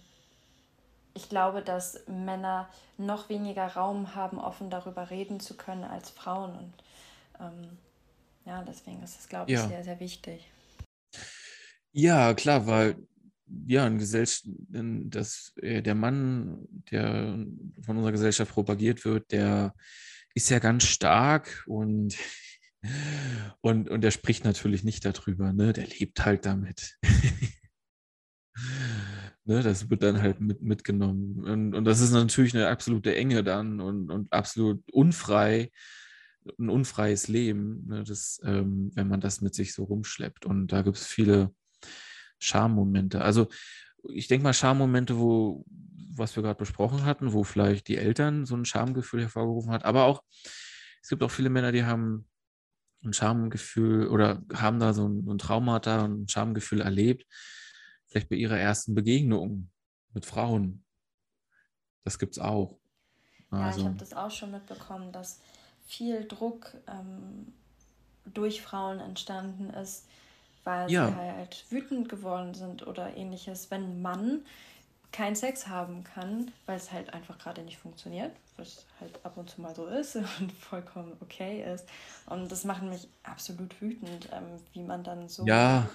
[1.14, 6.50] ich glaube, dass Männer noch weniger Raum haben, offen darüber reden zu können als Frauen.
[6.56, 6.74] Und
[7.40, 7.78] ähm,
[8.44, 9.68] ja, deswegen ist es, glaube ich, ja.
[9.68, 10.50] sehr, sehr wichtig.
[11.92, 12.96] Ja, klar, weil
[13.66, 17.36] ja, ein Gesellschaft, dass äh, der Mann, der
[17.82, 19.72] von unserer Gesellschaft propagiert wird, der
[20.34, 22.16] ist ja ganz stark und,
[23.60, 25.72] und, und der spricht natürlich nicht darüber, ne?
[25.72, 26.98] Der lebt halt damit.
[29.46, 31.44] Ne, das wird dann halt mit, mitgenommen.
[31.44, 35.70] Und, und das ist natürlich eine absolute Enge dann und, und absolut unfrei,
[36.58, 40.46] ein unfreies Leben, ne, das, ähm, wenn man das mit sich so rumschleppt.
[40.46, 41.54] Und da gibt es viele
[42.38, 43.20] Schammomente.
[43.20, 43.48] Also
[44.08, 45.66] ich denke mal Schammomente, wo,
[46.16, 50.04] was wir gerade besprochen hatten, wo vielleicht die Eltern so ein Schamgefühl hervorgerufen hat, aber
[50.04, 50.22] auch,
[51.02, 52.26] es gibt auch viele Männer, die haben
[53.04, 57.26] ein Schamgefühl oder haben da so ein, ein Traumata und ein Schamgefühl erlebt
[58.14, 59.70] vielleicht bei ihrer ersten Begegnung
[60.12, 60.84] mit Frauen.
[62.04, 62.78] Das gibt es auch.
[63.50, 63.80] Ja, also.
[63.80, 65.40] ich habe das auch schon mitbekommen, dass
[65.84, 67.52] viel Druck ähm,
[68.24, 70.06] durch Frauen entstanden ist,
[70.62, 71.08] weil ja.
[71.08, 74.42] sie halt wütend geworden sind oder ähnliches, wenn ein Mann
[75.14, 79.48] keinen Sex haben kann, weil es halt einfach gerade nicht funktioniert, was halt ab und
[79.48, 81.88] zu mal so ist und vollkommen okay ist.
[82.26, 85.88] Und das macht mich absolut wütend, ähm, wie man dann so ja.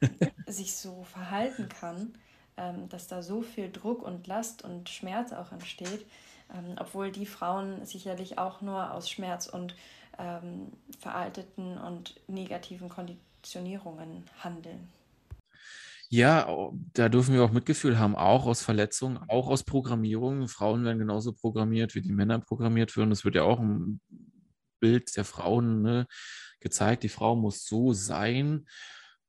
[0.46, 2.14] sich so verhalten kann,
[2.56, 6.06] ähm, dass da so viel Druck und Last und Schmerz auch entsteht,
[6.54, 9.74] ähm, obwohl die Frauen sicherlich auch nur aus Schmerz und
[10.18, 14.88] ähm, veralteten und negativen Konditionierungen handeln.
[16.08, 20.48] Ja, da dürfen wir auch Mitgefühl haben, auch aus Verletzungen, auch aus Programmierungen.
[20.48, 23.10] Frauen werden genauso programmiert, wie die Männer programmiert werden.
[23.10, 24.00] Es wird ja auch ein
[24.80, 26.06] Bild der Frauen ne,
[26.60, 28.66] gezeigt, die Frau muss so sein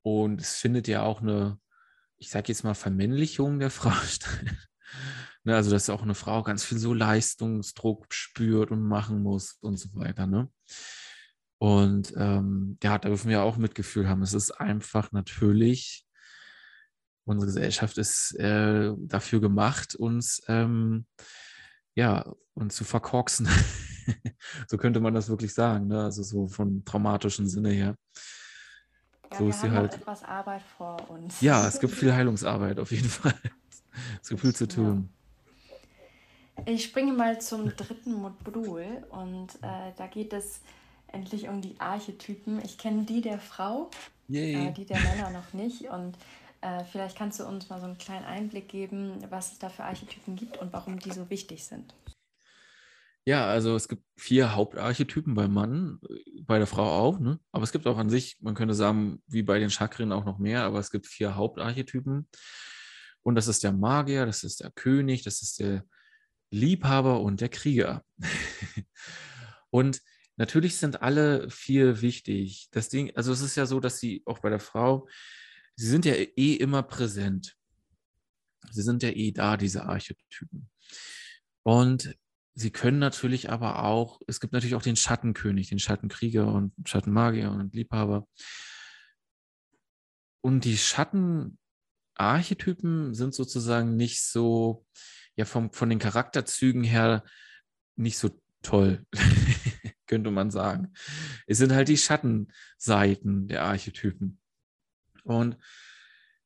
[0.01, 1.59] und es findet ja auch eine,
[2.17, 4.45] ich sage jetzt mal, Vermännlichung der Frau statt.
[5.43, 9.77] ne, also, dass auch eine Frau ganz viel so Leistungsdruck spürt und machen muss und
[9.77, 10.27] so weiter.
[10.27, 10.49] Ne?
[11.59, 14.21] Und ähm, ja, da dürfen wir auch Mitgefühl haben.
[14.21, 16.06] Es ist einfach natürlich,
[17.27, 21.05] unsere Gesellschaft ist äh, dafür gemacht, uns ähm,
[21.97, 23.47] ja, uns zu verkorksen.
[24.67, 26.03] so könnte man das wirklich sagen, ne?
[26.03, 27.95] Also so von traumatischen Sinne her.
[29.31, 29.93] Ja, so wir ist haben sie halt.
[29.95, 31.41] etwas Arbeit vor uns.
[31.41, 33.33] Ja, es gibt viel Heilungsarbeit auf jeden Fall.
[34.21, 35.09] Es gibt viel zu tun.
[36.65, 40.61] Ich springe mal zum dritten Modul und äh, da geht es
[41.07, 42.61] endlich um die Archetypen.
[42.63, 43.89] Ich kenne die der Frau,
[44.29, 45.89] äh, die der Männer noch nicht.
[45.89, 46.17] Und
[46.61, 49.83] äh, vielleicht kannst du uns mal so einen kleinen Einblick geben, was es da für
[49.83, 51.93] Archetypen gibt und warum die so wichtig sind.
[53.27, 55.99] Ja, also es gibt vier Hauptarchetypen beim Mann,
[56.43, 57.41] bei der Frau auch, ne?
[57.51, 60.39] aber es gibt auch an sich, man könnte sagen, wie bei den Chakren auch noch
[60.39, 62.29] mehr, aber es gibt vier Hauptarchetypen.
[63.23, 65.83] Und das ist der Magier, das ist der König, das ist der
[66.51, 68.01] Liebhaber und der Krieger.
[69.71, 70.01] und
[70.37, 72.69] natürlich sind alle vier wichtig.
[72.71, 75.09] Das Ding, also es ist ja so, dass sie auch bei der Frau,
[75.77, 77.55] sie sind ja eh immer präsent.
[78.71, 80.69] Sie sind ja eh da, diese Archetypen.
[81.63, 82.17] Und
[82.55, 87.51] sie können natürlich aber auch, es gibt natürlich auch den Schattenkönig, den Schattenkrieger und Schattenmagier
[87.51, 88.27] und Liebhaber.
[90.41, 94.85] Und die Schattenarchetypen sind sozusagen nicht so,
[95.35, 97.23] ja, vom, von den Charakterzügen her
[97.95, 98.31] nicht so
[98.63, 99.05] toll,
[100.07, 100.93] könnte man sagen.
[101.45, 104.39] Es sind halt die Schattenseiten der Archetypen.
[105.27, 105.57] Und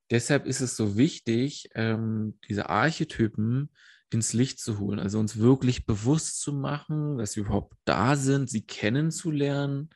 [0.10, 3.70] deshalb ist es so wichtig, ähm, diese Archetypen
[4.13, 8.50] ins Licht zu holen, also uns wirklich bewusst zu machen, dass sie überhaupt da sind,
[8.50, 9.89] sie kennenzulernen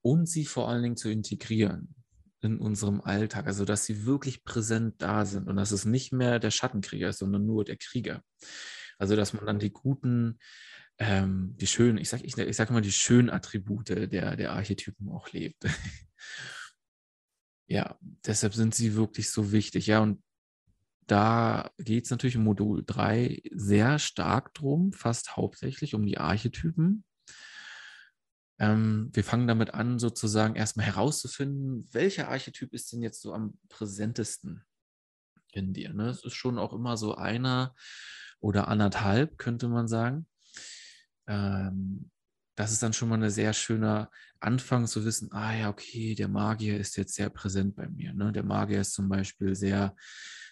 [0.00, 1.94] und sie vor allen Dingen zu integrieren
[2.40, 6.38] in unserem Alltag, also dass sie wirklich präsent da sind und dass es nicht mehr
[6.38, 8.22] der Schattenkrieger ist, sondern nur der Krieger.
[8.98, 10.38] Also dass man dann die guten,
[10.98, 15.10] ähm, die schönen, ich sage ich, ich sag mal die schönen Attribute der, der Archetypen
[15.10, 15.64] auch lebt.
[17.70, 19.86] ja, deshalb sind sie wirklich so wichtig.
[19.86, 20.20] Ja, und
[21.06, 27.04] da geht es natürlich im Modul 3 sehr stark drum, fast hauptsächlich um die Archetypen.
[28.58, 33.56] Ähm, wir fangen damit an, sozusagen erstmal herauszufinden, welcher Archetyp ist denn jetzt so am
[33.68, 34.64] präsentesten
[35.52, 35.92] in dir.
[35.92, 36.08] Ne?
[36.08, 37.76] Es ist schon auch immer so einer
[38.40, 40.26] oder anderthalb, könnte man sagen.
[41.28, 42.10] Ähm,
[42.60, 46.28] das ist dann schon mal ein sehr schöner Anfang zu wissen, ah ja, okay, der
[46.28, 48.12] Magier ist jetzt sehr präsent bei mir.
[48.12, 48.32] Ne?
[48.32, 49.96] Der Magier ist zum Beispiel sehr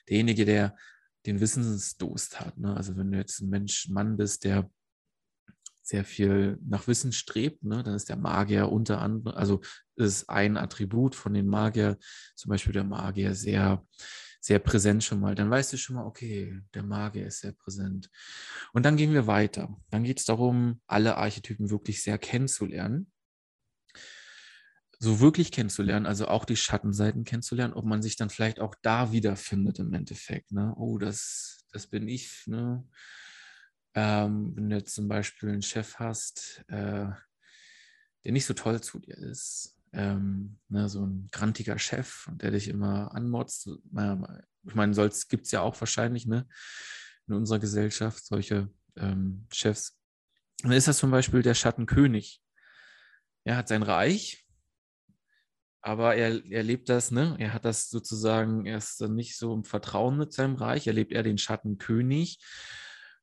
[0.09, 0.75] derjenige, der
[1.27, 2.57] den Wissensdurst hat.
[2.57, 2.75] Ne?
[2.75, 4.71] Also wenn du jetzt ein Mensch, Mann bist, der
[5.83, 9.61] sehr viel nach Wissen strebt, ne, dann ist der Magier unter anderem, also
[9.97, 11.99] ist ein Attribut von den Magier,
[12.37, 13.85] zum Beispiel der Magier sehr,
[14.41, 15.35] sehr präsent schon mal.
[15.35, 18.11] Dann weißt du schon mal, okay, der Magier ist sehr präsent.
[18.73, 19.77] Und dann gehen wir weiter.
[19.91, 23.13] Dann geht es darum, alle Archetypen wirklich sehr kennenzulernen.
[25.01, 29.13] So wirklich kennenzulernen, also auch die Schattenseiten kennenzulernen, ob man sich dann vielleicht auch da
[29.13, 30.51] wiederfindet im Endeffekt.
[30.51, 30.75] Ne?
[30.77, 32.47] Oh, das, das bin ich.
[32.47, 32.85] Ne?
[33.95, 37.07] Ähm, wenn du jetzt zum Beispiel einen Chef hast, äh,
[38.25, 42.69] der nicht so toll zu dir ist, ähm, ne, so ein grantiger Chef, der dich
[42.69, 43.69] immer anmotzt.
[43.69, 46.47] Ich meine, gibt es ja auch wahrscheinlich ne,
[47.27, 49.99] in unserer Gesellschaft solche ähm, Chefs.
[50.63, 52.43] dann ist das zum Beispiel der Schattenkönig.
[53.45, 54.47] Er hat sein Reich,
[55.81, 57.37] aber er, er lebt das, ne?
[57.39, 61.13] Er hat das sozusagen, er ist nicht so im Vertrauen mit seinem Reich, er lebt
[61.13, 62.41] eher den Schattenkönig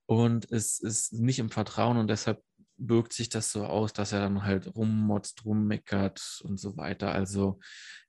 [0.05, 2.41] und es ist nicht im Vertrauen und deshalb
[2.77, 7.11] birgt sich das so aus, dass er dann halt rummotzt, rummeckert und so weiter.
[7.11, 7.59] Also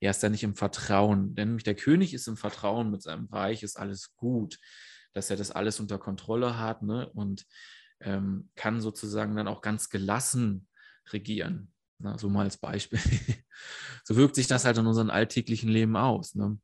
[0.00, 1.34] er ist da nicht im Vertrauen.
[1.34, 4.58] Denn nämlich der König ist im Vertrauen mit seinem Reich, ist alles gut,
[5.12, 7.08] dass er das alles unter Kontrolle hat ne?
[7.10, 7.46] und
[8.00, 10.68] ähm, kann sozusagen dann auch ganz gelassen
[11.12, 11.72] regieren.
[11.98, 12.98] Na, so mal als Beispiel.
[14.04, 16.34] so wirkt sich das halt in unserem alltäglichen Leben aus.
[16.34, 16.58] Ne?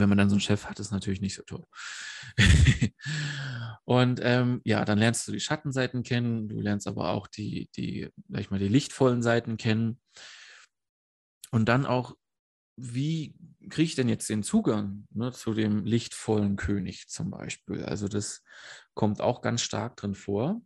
[0.00, 1.64] Wenn man dann so einen Chef hat, ist natürlich nicht so toll.
[3.84, 8.08] und ähm, ja, dann lernst du die Schattenseiten kennen, du lernst aber auch die, die,
[8.28, 10.00] sag ich mal, die lichtvollen Seiten kennen.
[11.50, 12.16] Und dann auch,
[12.76, 13.36] wie
[13.68, 17.84] kriege ich denn jetzt den Zugang ne, zu dem lichtvollen König zum Beispiel?
[17.84, 18.42] Also das
[18.94, 20.60] kommt auch ganz stark drin vor.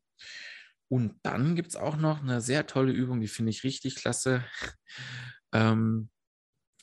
[0.91, 4.45] Und dann gibt es auch noch eine sehr tolle Übung, die finde ich richtig klasse.
[5.51, 6.11] Ähm,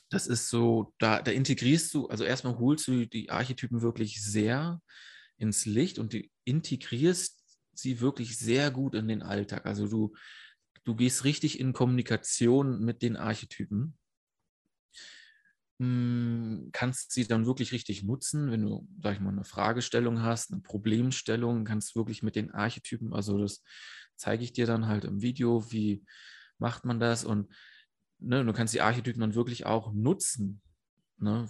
[0.08, 4.80] das ist so, da, da integrierst du, also erstmal holst du die Archetypen wirklich sehr
[5.36, 7.42] ins Licht und du integrierst
[7.72, 9.66] sie wirklich sehr gut in den Alltag.
[9.66, 10.14] Also du,
[10.84, 13.98] du gehst richtig in Kommunikation mit den Archetypen,
[15.78, 20.52] hm, kannst sie dann wirklich richtig nutzen, wenn du, sag ich mal, eine Fragestellung hast,
[20.52, 23.62] eine Problemstellung, kannst wirklich mit den Archetypen, also das
[24.16, 26.02] zeige ich dir dann halt im Video, wie
[26.58, 27.24] macht man das?
[27.24, 27.52] Und
[28.18, 30.60] ne, du kannst die Archetypen dann wirklich auch nutzen.
[31.18, 31.48] Ne?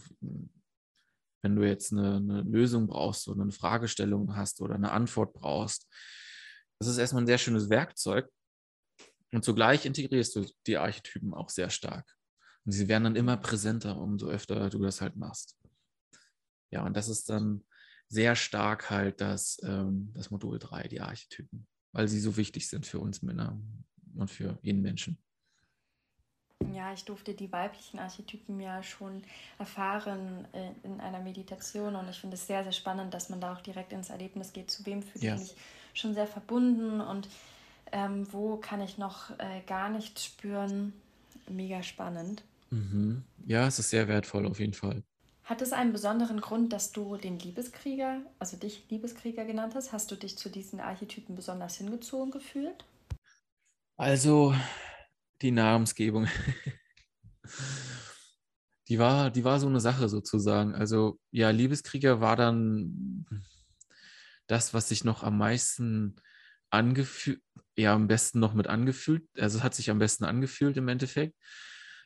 [1.43, 5.87] Wenn du jetzt eine, eine Lösung brauchst oder eine Fragestellung hast oder eine Antwort brauchst.
[6.79, 8.29] Das ist erstmal ein sehr schönes Werkzeug.
[9.33, 12.17] Und zugleich integrierst du die Archetypen auch sehr stark.
[12.65, 15.57] Und sie werden dann immer präsenter, umso öfter du das halt machst.
[16.71, 17.65] Ja, und das ist dann
[18.09, 22.87] sehr stark halt das, ähm, das Modul 3, die Archetypen, weil sie so wichtig sind
[22.87, 23.61] für uns Männer
[24.15, 25.19] und für jeden Menschen.
[26.73, 29.23] Ja, ich durfte die weiblichen Archetypen ja schon
[29.59, 33.55] erfahren äh, in einer Meditation und ich finde es sehr, sehr spannend, dass man da
[33.55, 35.37] auch direkt ins Erlebnis geht, zu wem fühle ich ja.
[35.37, 35.55] mich
[35.95, 37.29] schon sehr verbunden und
[37.93, 40.93] ähm, wo kann ich noch äh, gar nichts spüren.
[41.49, 42.43] Mega spannend.
[42.71, 43.23] Mhm.
[43.47, 45.03] Ja, es ist sehr wertvoll auf jeden Fall.
[45.45, 49.93] Hat es einen besonderen Grund, dass du den Liebeskrieger, also dich Liebeskrieger genannt hast?
[49.93, 52.85] Hast du dich zu diesen Archetypen besonders hingezogen gefühlt?
[53.97, 54.55] Also,
[55.43, 56.29] die Namensgebung.
[58.89, 60.75] die war, die war so eine Sache sozusagen.
[60.75, 63.27] Also, ja, Liebeskrieger war dann
[64.47, 66.17] das, was sich noch am meisten
[66.71, 67.41] angefühlt,
[67.77, 71.37] ja, am besten noch mit angefühlt, also hat sich am besten angefühlt im Endeffekt.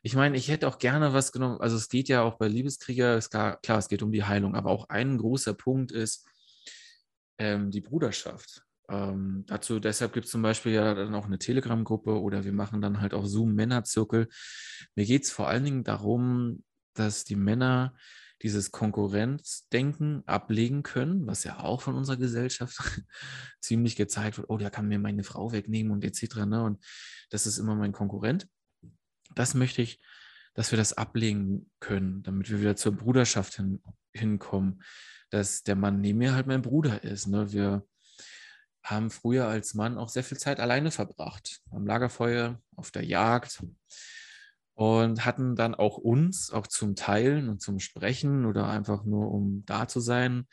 [0.02, 1.60] Ich meine, ich hätte auch gerne was genommen.
[1.60, 4.54] Also es geht ja auch bei Liebeskrieger, ist klar, klar, es geht um die Heilung,
[4.54, 6.26] aber auch ein großer Punkt ist
[7.38, 8.62] ähm, die Bruderschaft.
[8.90, 12.80] Ähm, dazu, deshalb gibt es zum Beispiel ja dann auch eine Telegram-Gruppe oder wir machen
[12.80, 14.28] dann halt auch Zoom-Männerzirkel.
[14.94, 16.64] Mir geht es vor allen Dingen darum,
[16.94, 17.94] dass die Männer
[18.42, 22.76] dieses Konkurrenzdenken ablegen können, was ja auch von unserer Gesellschaft
[23.60, 26.46] ziemlich gezeigt wird, oh, der kann mir meine Frau wegnehmen und etc.
[26.46, 26.62] Ne?
[26.62, 26.82] Und
[27.30, 28.48] das ist immer mein Konkurrent
[29.34, 30.00] das möchte ich,
[30.54, 33.82] dass wir das ablegen können, damit wir wieder zur Bruderschaft hin,
[34.12, 34.82] hinkommen,
[35.30, 37.28] dass der Mann neben mir halt mein Bruder ist.
[37.28, 37.52] Ne?
[37.52, 37.86] Wir
[38.82, 43.62] haben früher als Mann auch sehr viel Zeit alleine verbracht, am Lagerfeuer, auf der Jagd
[44.74, 49.64] und hatten dann auch uns, auch zum Teilen und zum Sprechen oder einfach nur um
[49.66, 50.46] da zu sein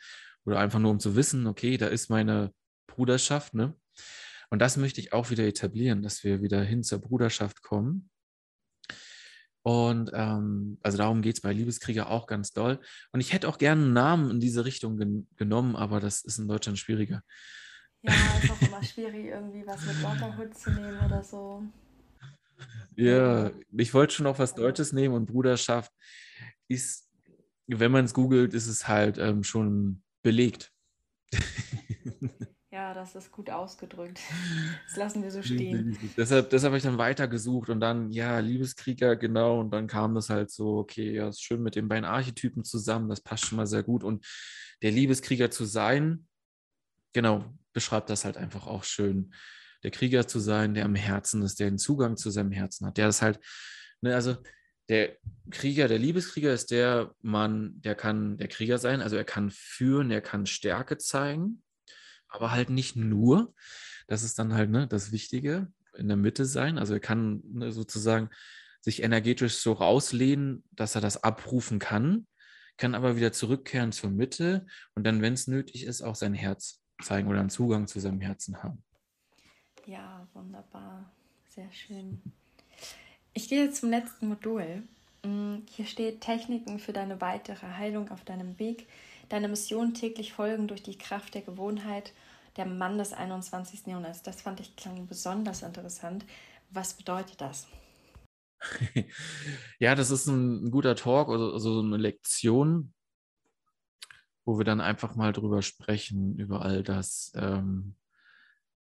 [0.44, 2.52] oder einfach nur um zu wissen, okay, da ist meine
[2.86, 3.54] Bruderschaft.
[3.54, 3.74] Ne?
[4.50, 8.10] Und das möchte ich auch wieder etablieren, dass wir wieder hin zur Bruderschaft kommen
[9.68, 12.80] und ähm, also darum geht es bei Liebeskrieger auch ganz doll.
[13.12, 16.38] Und ich hätte auch gerne einen Namen in diese Richtung gen genommen, aber das ist
[16.38, 17.22] in Deutschland schwieriger.
[18.02, 21.62] Ja, ist auch immer schwierig, irgendwie was mit Brotherhood zu nehmen oder so.
[22.96, 25.92] Ja, ich wollte schon auch was Deutsches nehmen und Bruderschaft
[26.68, 27.08] ist,
[27.66, 30.72] wenn man es googelt, ist es halt ähm, schon belegt.
[32.70, 34.20] Ja, das ist gut ausgedrückt.
[34.86, 35.98] Das lassen wir so stehen.
[36.16, 39.60] deshalb, deshalb habe ich dann weitergesucht und dann, ja, Liebeskrieger, genau.
[39.60, 43.08] Und dann kam das halt so, okay, ja, ist schön mit den beiden Archetypen zusammen,
[43.08, 44.04] das passt schon mal sehr gut.
[44.04, 44.24] Und
[44.80, 46.26] der Liebeskrieger zu sein,
[47.12, 47.44] genau,
[47.78, 49.34] beschreibt das halt einfach auch schön.
[49.82, 52.96] Der Krieger zu sein, der am Herzen ist, der einen Zugang zu seinem Herzen hat,
[52.96, 53.38] der das halt,
[54.00, 54.36] ne, also
[54.88, 55.16] der
[55.50, 60.10] Krieger, der Liebeskrieger ist der Mann, der kann der Krieger sein, also er kann führen,
[60.10, 61.62] er kann Stärke zeigen
[62.28, 63.54] aber halt nicht nur.
[64.06, 66.78] Das ist dann halt ne, das Wichtige, in der Mitte sein.
[66.78, 68.30] Also er kann ne, sozusagen
[68.80, 72.26] sich energetisch so rauslehnen, dass er das abrufen kann,
[72.76, 76.80] kann aber wieder zurückkehren zur Mitte und dann, wenn es nötig ist, auch sein Herz
[77.02, 78.82] zeigen oder einen Zugang zu seinem Herzen haben.
[79.86, 81.10] Ja, wunderbar.
[81.48, 82.20] Sehr schön.
[83.32, 84.82] Ich gehe jetzt zum letzten Modul.
[85.24, 88.86] Mm, hier steht Techniken für deine weitere Heilung auf deinem Weg
[89.28, 92.12] deiner Mission täglich folgen durch die Kraft der Gewohnheit,
[92.56, 93.86] der Mann des 21.
[93.86, 94.22] Jahrhunderts.
[94.22, 96.24] Das fand ich klang besonders interessant.
[96.70, 97.66] Was bedeutet das?
[99.78, 102.92] ja, das ist ein, guter Talk, also, also eine Lektion,
[104.48, 107.96] wo wir dann einfach mal drüber sprechen, über all das, ähm,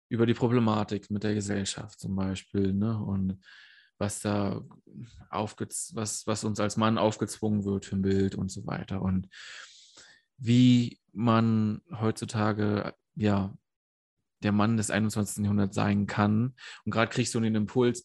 [0.09, 2.97] über die Problematik mit der Gesellschaft zum Beispiel, ne?
[2.97, 3.39] Und
[3.99, 4.59] was da
[5.29, 9.03] was, was uns als Mann aufgezwungen wird für ein Bild und so weiter.
[9.03, 9.29] Und
[10.39, 13.55] wie man heutzutage, ja,
[14.41, 15.43] der Mann des 21.
[15.43, 16.55] Jahrhunderts sein kann.
[16.85, 18.03] Und gerade kriegst du den Impuls,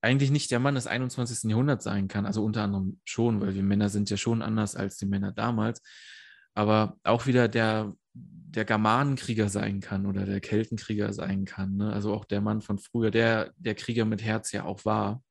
[0.00, 1.48] eigentlich nicht der Mann des 21.
[1.48, 2.26] Jahrhunderts sein kann.
[2.26, 5.80] Also unter anderem schon, weil wir Männer sind ja schon anders als die Männer damals.
[6.56, 11.76] Aber auch wieder der, der Germanenkrieger sein kann oder der Keltenkrieger sein kann.
[11.76, 11.92] Ne?
[11.92, 15.22] Also auch der Mann von früher, der der Krieger mit Herz ja auch war.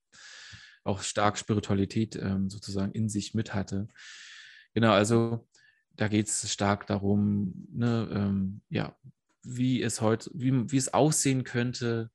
[0.83, 3.87] Auch stark Spiritualität ähm, sozusagen in sich mit hatte.
[4.75, 5.47] Genau, also
[5.95, 8.95] da geht es stark darum, ne, ähm, ja,
[9.41, 12.11] wie es heute, wie, wie es aussehen könnte,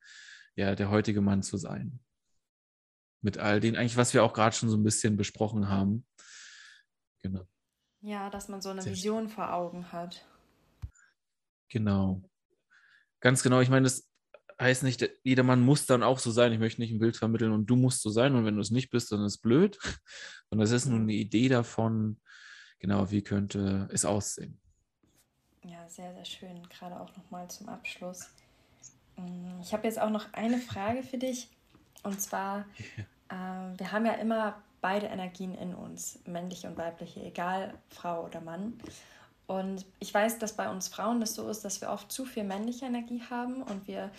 [0.55, 1.99] ja, der heutige Mann zu sein.
[3.23, 6.07] Mit all den, eigentlich, was wir auch gerade schon so ein bisschen besprochen haben.
[7.23, 7.49] Genau.
[8.03, 10.25] Ja, dass man so eine Vision vor Augen hat.
[11.69, 12.23] Genau.
[13.21, 13.61] Ganz genau.
[13.61, 14.09] Ich meine, das
[14.61, 16.53] heißt nicht, jeder Mann muss dann auch so sein.
[16.53, 18.71] Ich möchte nicht ein Bild vermitteln und du musst so sein und wenn du es
[18.71, 19.79] nicht bist, dann ist es blöd.
[20.53, 22.21] Und das ist nur eine Idee davon,
[22.81, 24.59] genau, wie könnte es aussehen.
[25.63, 26.69] Ja, sehr, sehr schön.
[26.69, 28.31] Gerade auch nochmal zum Abschluss.
[29.17, 31.49] Mm, ich habe jetzt auch noch eine Frage für dich.
[32.03, 32.67] Und zwar,
[33.29, 33.71] ja.
[33.73, 38.41] äh, wir haben ja immer beide Energien in uns, männliche und weibliche, egal Frau oder
[38.41, 38.81] Mann.
[39.47, 42.45] Und ich weiß, dass bei uns Frauen das so ist, dass wir oft zu viel
[42.45, 44.11] männliche Energie haben und wir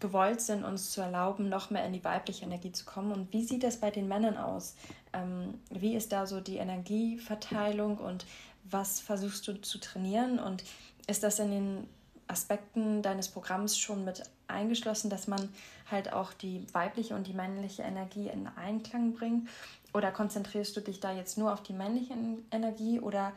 [0.00, 3.12] gewollt sind, uns zu erlauben, noch mehr in die weibliche Energie zu kommen.
[3.12, 4.76] Und wie sieht das bei den Männern aus?
[5.12, 8.26] Ähm, wie ist da so die Energieverteilung und
[8.64, 10.38] was versuchst du zu trainieren?
[10.38, 10.64] Und
[11.06, 11.88] ist das in den
[12.28, 15.48] Aspekten deines Programms schon mit eingeschlossen, dass man
[15.90, 19.48] halt auch die weibliche und die männliche Energie in Einklang bringt?
[19.92, 22.14] Oder konzentrierst du dich da jetzt nur auf die männliche
[22.50, 23.32] Energie oder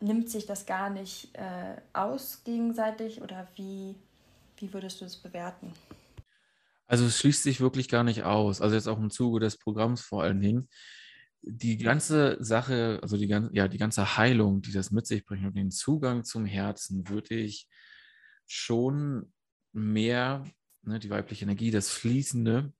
[0.00, 3.22] nimmt sich das gar nicht äh, aus gegenseitig?
[3.22, 3.94] Oder wie,
[4.58, 5.72] wie würdest du das bewerten?
[6.86, 8.60] Also es schließt sich wirklich gar nicht aus.
[8.60, 10.68] Also jetzt auch im Zuge des Programms vor allen Dingen.
[11.42, 15.46] Die ganze Sache, also die ganze, ja, die ganze Heilung, die das mit sich bringt
[15.46, 17.68] und den Zugang zum Herzen, würde ich
[18.46, 19.32] schon
[19.72, 20.44] mehr,
[20.82, 22.72] ne, die weibliche Energie, das Fließende,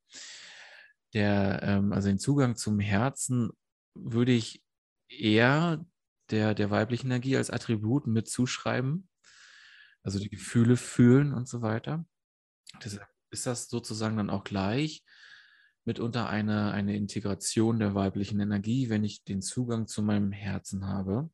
[1.15, 3.51] der, ähm, also den Zugang zum Herzen,
[3.95, 4.63] würde ich
[5.09, 5.85] eher
[6.31, 9.09] der, der weiblichen Energie als Attribut mit zuschreiben.
[10.03, 12.05] Also die Gefühle fühlen und so weiter.
[12.85, 15.05] Deshalb ist das sozusagen dann auch gleich
[15.85, 21.31] mitunter eine, eine Integration der weiblichen Energie, wenn ich den Zugang zu meinem Herzen habe.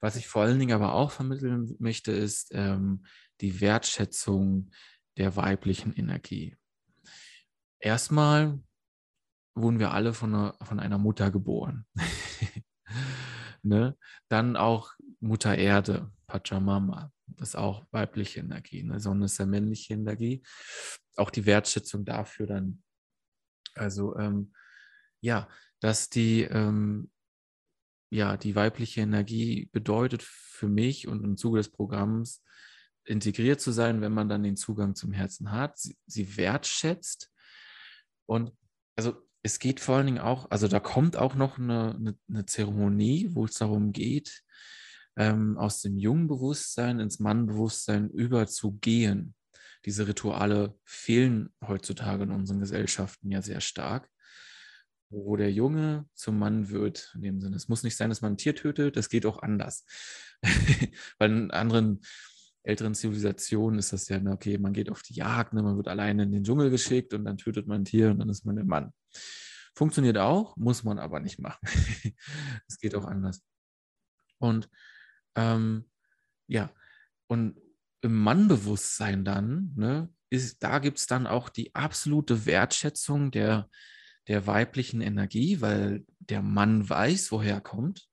[0.00, 3.04] Was ich vor allen Dingen aber auch vermitteln möchte, ist ähm,
[3.40, 4.70] die Wertschätzung
[5.16, 6.56] der weiblichen Energie.
[7.80, 8.60] Erstmal
[9.56, 11.86] wurden wir alle von einer, von einer Mutter geboren.
[13.62, 13.96] ne?
[14.28, 18.82] Dann auch Mutter Erde, Pachamama, das ist auch weibliche Energie.
[18.82, 19.00] Ne?
[19.00, 20.42] Sonne ist ja männliche Energie.
[21.16, 22.82] Auch die Wertschätzung dafür dann.
[23.74, 24.52] Also ähm,
[25.20, 25.48] ja,
[25.80, 27.10] dass die ähm,
[28.10, 32.42] ja, die weibliche Energie bedeutet für mich und im Zuge des Programms
[33.04, 37.32] integriert zu sein, wenn man dann den Zugang zum Herzen hat, sie, sie wertschätzt.
[38.26, 38.52] Und
[38.96, 42.46] also es geht vor allen Dingen auch, also da kommt auch noch eine, eine, eine
[42.46, 44.42] Zeremonie, wo es darum geht,
[45.16, 49.34] ähm, aus dem jungen Bewusstsein ins Mannbewusstsein überzugehen.
[49.84, 54.10] Diese Rituale fehlen heutzutage in unseren Gesellschaften ja sehr stark
[55.08, 57.56] wo der Junge zum Mann wird, in dem Sinne.
[57.56, 59.84] Es muss nicht sein, dass man ein Tier tötet, das geht auch anders.
[61.20, 62.00] In anderen
[62.66, 66.24] älteren Zivilisationen ist das ja, okay, man geht auf die Jagd, ne, man wird alleine
[66.24, 68.64] in den Dschungel geschickt und dann tötet man ein Tier und dann ist man der
[68.64, 68.92] Mann.
[69.74, 71.60] Funktioniert auch, muss man aber nicht machen.
[72.68, 73.42] Es geht auch anders.
[74.38, 74.68] Und
[75.36, 75.88] ähm,
[76.48, 76.70] ja,
[77.28, 77.56] und
[78.02, 83.70] im Mannbewusstsein dann, ne, ist, da gibt es dann auch die absolute Wertschätzung der,
[84.26, 88.08] der weiblichen Energie, weil der Mann weiß, woher er kommt,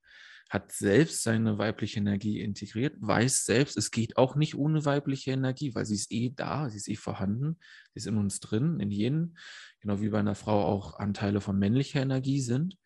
[0.53, 5.73] hat selbst seine weibliche Energie integriert, weiß selbst, es geht auch nicht ohne weibliche Energie,
[5.73, 7.57] weil sie ist eh da, sie ist eh vorhanden,
[7.93, 9.35] sie ist in uns drin, in jenen,
[9.79, 12.77] genau wie bei einer Frau auch Anteile von männlicher Energie sind.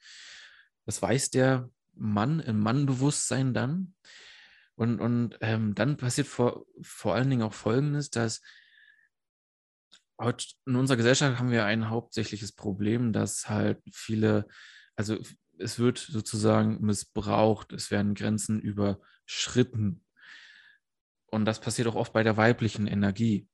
[0.86, 3.96] Das weiß der Mann im Mannbewusstsein dann.
[4.76, 8.42] Und, und ähm, dann passiert vor, vor allen Dingen auch Folgendes, dass
[10.66, 14.48] in unserer Gesellschaft haben wir ein hauptsächliches Problem, dass halt viele,
[14.96, 15.18] also
[15.60, 20.04] es wird sozusagen missbraucht, es werden Grenzen überschritten.
[21.28, 23.48] Und das passiert auch oft bei der weiblichen Energie,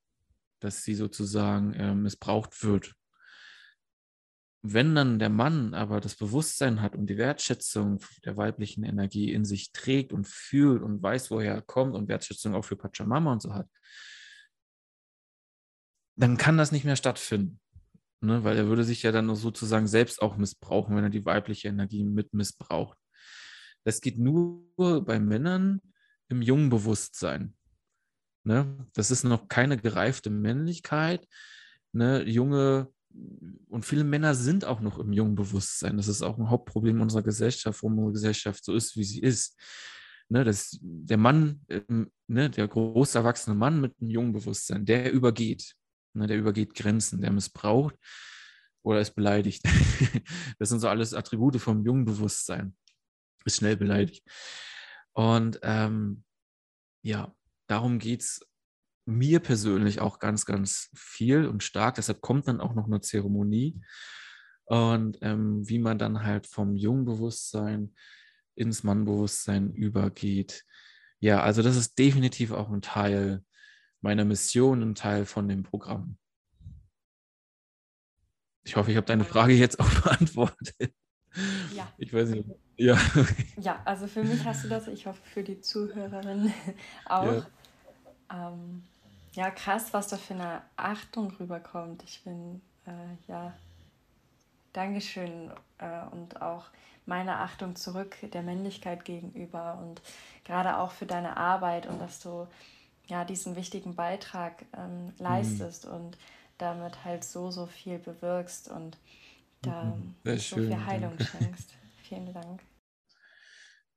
[0.60, 2.96] dass sie sozusagen äh, missbraucht wird.
[4.66, 9.44] Wenn dann der Mann aber das Bewusstsein hat und die Wertschätzung der weiblichen Energie in
[9.44, 13.42] sich trägt und fühlt und weiß, woher er kommt und Wertschätzung auch für Pachamama und
[13.42, 13.68] so hat,
[16.16, 17.60] dann kann das nicht mehr stattfinden.
[18.24, 18.44] Ne?
[18.44, 22.04] Weil er würde sich ja dann sozusagen selbst auch missbrauchen, wenn er die weibliche Energie
[22.04, 22.98] mit missbraucht.
[23.84, 24.66] Das geht nur
[25.06, 25.82] bei Männern
[26.30, 27.54] im jungen Bewusstsein.
[28.46, 28.88] Ne?
[28.94, 31.28] Das ist noch keine gereifte Männlichkeit.
[31.92, 32.24] Ne?
[32.24, 32.90] Junge
[33.70, 35.98] und viele Männer sind auch noch im jungen Bewusstsein.
[35.98, 39.60] Das ist auch ein Hauptproblem unserer Gesellschaft, warum unsere Gesellschaft so ist, wie sie ist.
[40.30, 41.62] Ne, das, der Mann,
[42.28, 45.76] ne, der groß erwachsene Mann mit einem jungen Bewusstsein, der übergeht.
[46.14, 47.96] Ne, der übergeht Grenzen, der missbraucht
[48.84, 49.64] oder ist beleidigt.
[50.60, 52.76] das sind so alles Attribute vom jungen Bewusstsein.
[53.46, 54.24] Ist schnell beleidigt.
[55.14, 56.24] Und ähm,
[57.02, 57.34] ja,
[57.68, 58.42] darum geht es
[59.06, 61.96] mir persönlich auch ganz, ganz viel und stark.
[61.96, 63.82] Deshalb kommt dann auch noch eine Zeremonie.
[64.66, 67.96] Und ähm, wie man dann halt vom jungen Bewusstsein
[68.56, 70.64] ins Mannbewusstsein übergeht.
[71.20, 73.44] Ja, also das ist definitiv auch ein Teil
[74.04, 76.18] meiner Mission ein Teil von dem Programm.
[78.64, 80.94] Ich hoffe, ich habe deine Frage jetzt auch beantwortet.
[81.76, 81.92] Ja.
[81.98, 82.50] Ich weiß nicht.
[82.76, 82.98] Ja.
[83.58, 86.52] Ja, also für mich hast du das, ich hoffe für die Zuhörerin
[87.06, 87.46] auch.
[88.30, 88.84] Ja, ähm,
[89.34, 92.04] ja krass, was da für eine Achtung rüberkommt.
[92.04, 92.92] Ich bin, äh,
[93.28, 93.54] ja,
[94.74, 96.66] Dankeschön äh, und auch
[97.06, 100.02] meine Achtung zurück der Männlichkeit gegenüber und
[100.46, 102.48] gerade auch für deine Arbeit und dass du
[103.08, 105.14] ja diesen wichtigen Beitrag ähm, mhm.
[105.18, 105.94] leistest mhm.
[105.94, 106.18] und
[106.58, 108.98] damit halt so, so viel bewirkst und
[109.62, 110.16] da mhm.
[110.24, 111.26] so schön, viel Heilung danke.
[111.26, 111.74] schenkst.
[112.04, 112.62] Vielen Dank.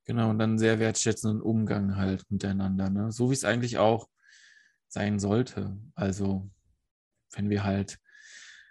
[0.04, 3.10] Genau, und dann sehr wertschätzenden Umgang halt miteinander, ne?
[3.10, 4.08] So wie es eigentlich auch
[4.88, 5.76] sein sollte.
[5.96, 6.48] Also,
[7.32, 7.98] wenn wir halt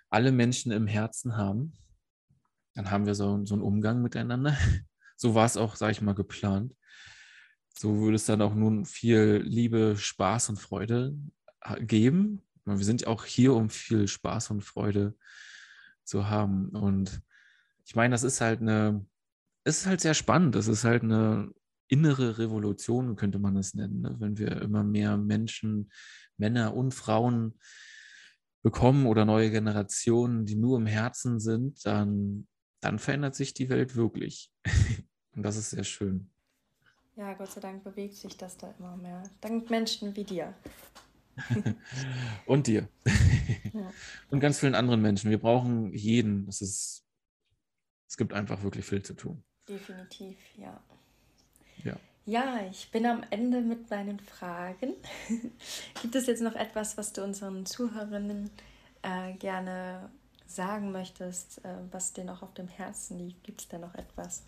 [0.09, 1.73] alle Menschen im Herzen haben,
[2.73, 4.57] dann haben wir so, so einen Umgang miteinander.
[5.17, 6.75] So war es auch, sage ich mal, geplant.
[7.77, 11.17] So würde es dann auch nun viel Liebe, Spaß und Freude
[11.81, 12.41] geben.
[12.65, 15.15] Wir sind auch hier, um viel Spaß und Freude
[16.03, 16.69] zu haben.
[16.69, 17.21] Und
[17.85, 19.05] ich meine, das ist halt eine,
[19.63, 20.55] es ist halt sehr spannend.
[20.55, 21.51] Das ist halt eine
[21.87, 24.15] innere Revolution, könnte man es nennen, ne?
[24.19, 25.91] wenn wir immer mehr Menschen,
[26.37, 27.59] Männer und Frauen
[28.63, 32.47] bekommen oder neue Generationen, die nur im Herzen sind, dann
[32.85, 34.51] dann verändert sich die Welt wirklich.
[35.35, 36.29] Und das ist sehr schön.
[37.15, 39.23] Ja, Gott sei Dank bewegt sich das da immer mehr.
[39.41, 40.53] Dank Menschen wie dir.
[42.45, 42.87] Und dir.
[43.73, 43.91] Ja.
[44.29, 45.29] Und ganz vielen anderen Menschen.
[45.29, 46.47] Wir brauchen jeden.
[46.47, 47.03] Es, ist,
[48.07, 49.43] es gibt einfach wirklich viel zu tun.
[49.67, 50.81] Definitiv, ja.
[51.83, 51.97] Ja.
[52.25, 54.93] Ja, ich bin am Ende mit meinen Fragen.
[56.01, 58.49] gibt es jetzt noch etwas, was du unseren Zuhörerinnen
[59.03, 60.09] äh, gerne
[60.47, 63.43] sagen möchtest, äh, was dir noch auf dem Herzen liegt?
[63.43, 64.43] Gibt es da noch etwas?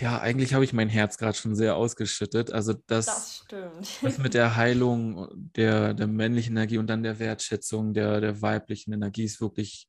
[0.00, 2.52] Ja, eigentlich habe ich mein Herz gerade schon sehr ausgeschüttet.
[2.52, 3.90] Also das, das.
[4.00, 8.94] Das mit der Heilung der, der männlichen Energie und dann der Wertschätzung der, der weiblichen
[8.94, 9.88] Energie ist wirklich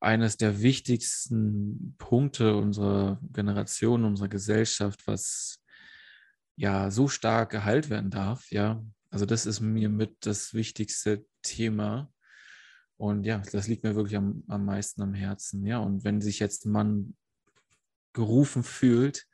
[0.00, 5.58] eines der wichtigsten Punkte unserer Generation, unserer Gesellschaft, was
[6.56, 8.50] ja so stark geheilt werden darf.
[8.50, 12.12] Ja, also das ist mir mit das wichtigste Thema.
[12.96, 15.66] Und ja, das liegt mir wirklich am, am meisten am Herzen.
[15.66, 17.16] Ja, und wenn sich jetzt ein Mann
[18.12, 19.26] gerufen fühlt,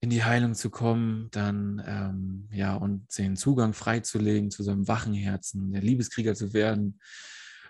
[0.00, 5.14] in die Heilung zu kommen, dann ähm, ja, und den Zugang freizulegen zu seinem wachen
[5.14, 7.00] Herzen, der Liebeskrieger zu werden,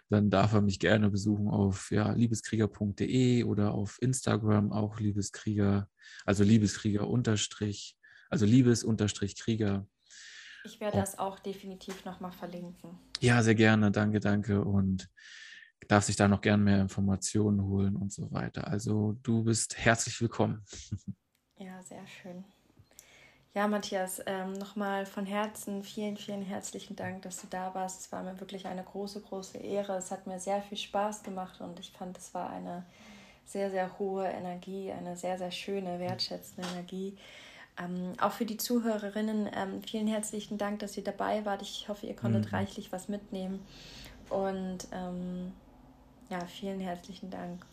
[0.09, 5.89] dann darf er mich gerne besuchen auf ja, liebeskrieger.de oder auf Instagram auch Liebeskrieger,
[6.25, 7.97] also Liebeskrieger unterstrich,
[8.29, 9.87] also Liebes unterstrich Krieger
[10.67, 11.01] ich werde oh.
[11.01, 12.99] das auch definitiv nochmal verlinken.
[13.21, 13.93] Ja, sehr gerne.
[13.93, 14.65] Danke, danke.
[14.65, 15.09] Und
[15.89, 18.67] darf sich da noch gern mehr Informationen holen und so weiter.
[18.67, 20.65] Also du bist herzlich willkommen.
[21.59, 22.45] Ja, sehr schön.
[23.55, 28.03] Ja, Matthias, ähm, nochmal von Herzen vielen, vielen herzlichen Dank, dass du da warst.
[28.03, 29.97] Es war mir wirklich eine große, große Ehre.
[29.97, 32.85] Es hat mir sehr viel Spaß gemacht und ich fand, es war eine
[33.47, 37.17] sehr, sehr hohe Energie, eine sehr, sehr schöne, wertschätzende Energie.
[37.79, 41.63] Ähm, auch für die Zuhörerinnen ähm, vielen herzlichen Dank, dass ihr dabei wart.
[41.63, 42.51] Ich hoffe, ihr konntet mhm.
[42.51, 43.61] reichlich was mitnehmen.
[44.29, 45.53] Und ähm,
[46.31, 47.65] ja, vielen herzlichen Dank.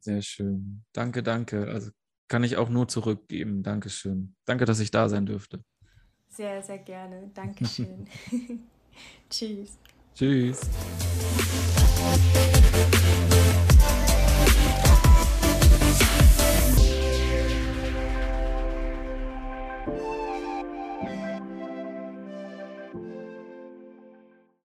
[0.00, 0.84] Sehr schön.
[0.92, 1.68] Danke, danke.
[1.68, 1.90] Also
[2.28, 3.62] kann ich auch nur zurückgeben.
[3.62, 4.34] Dankeschön.
[4.44, 5.62] Danke, dass ich da sein dürfte.
[6.28, 7.30] Sehr, sehr gerne.
[7.34, 8.06] Dankeschön.
[9.30, 9.78] Tschüss.
[10.14, 10.60] Tschüss.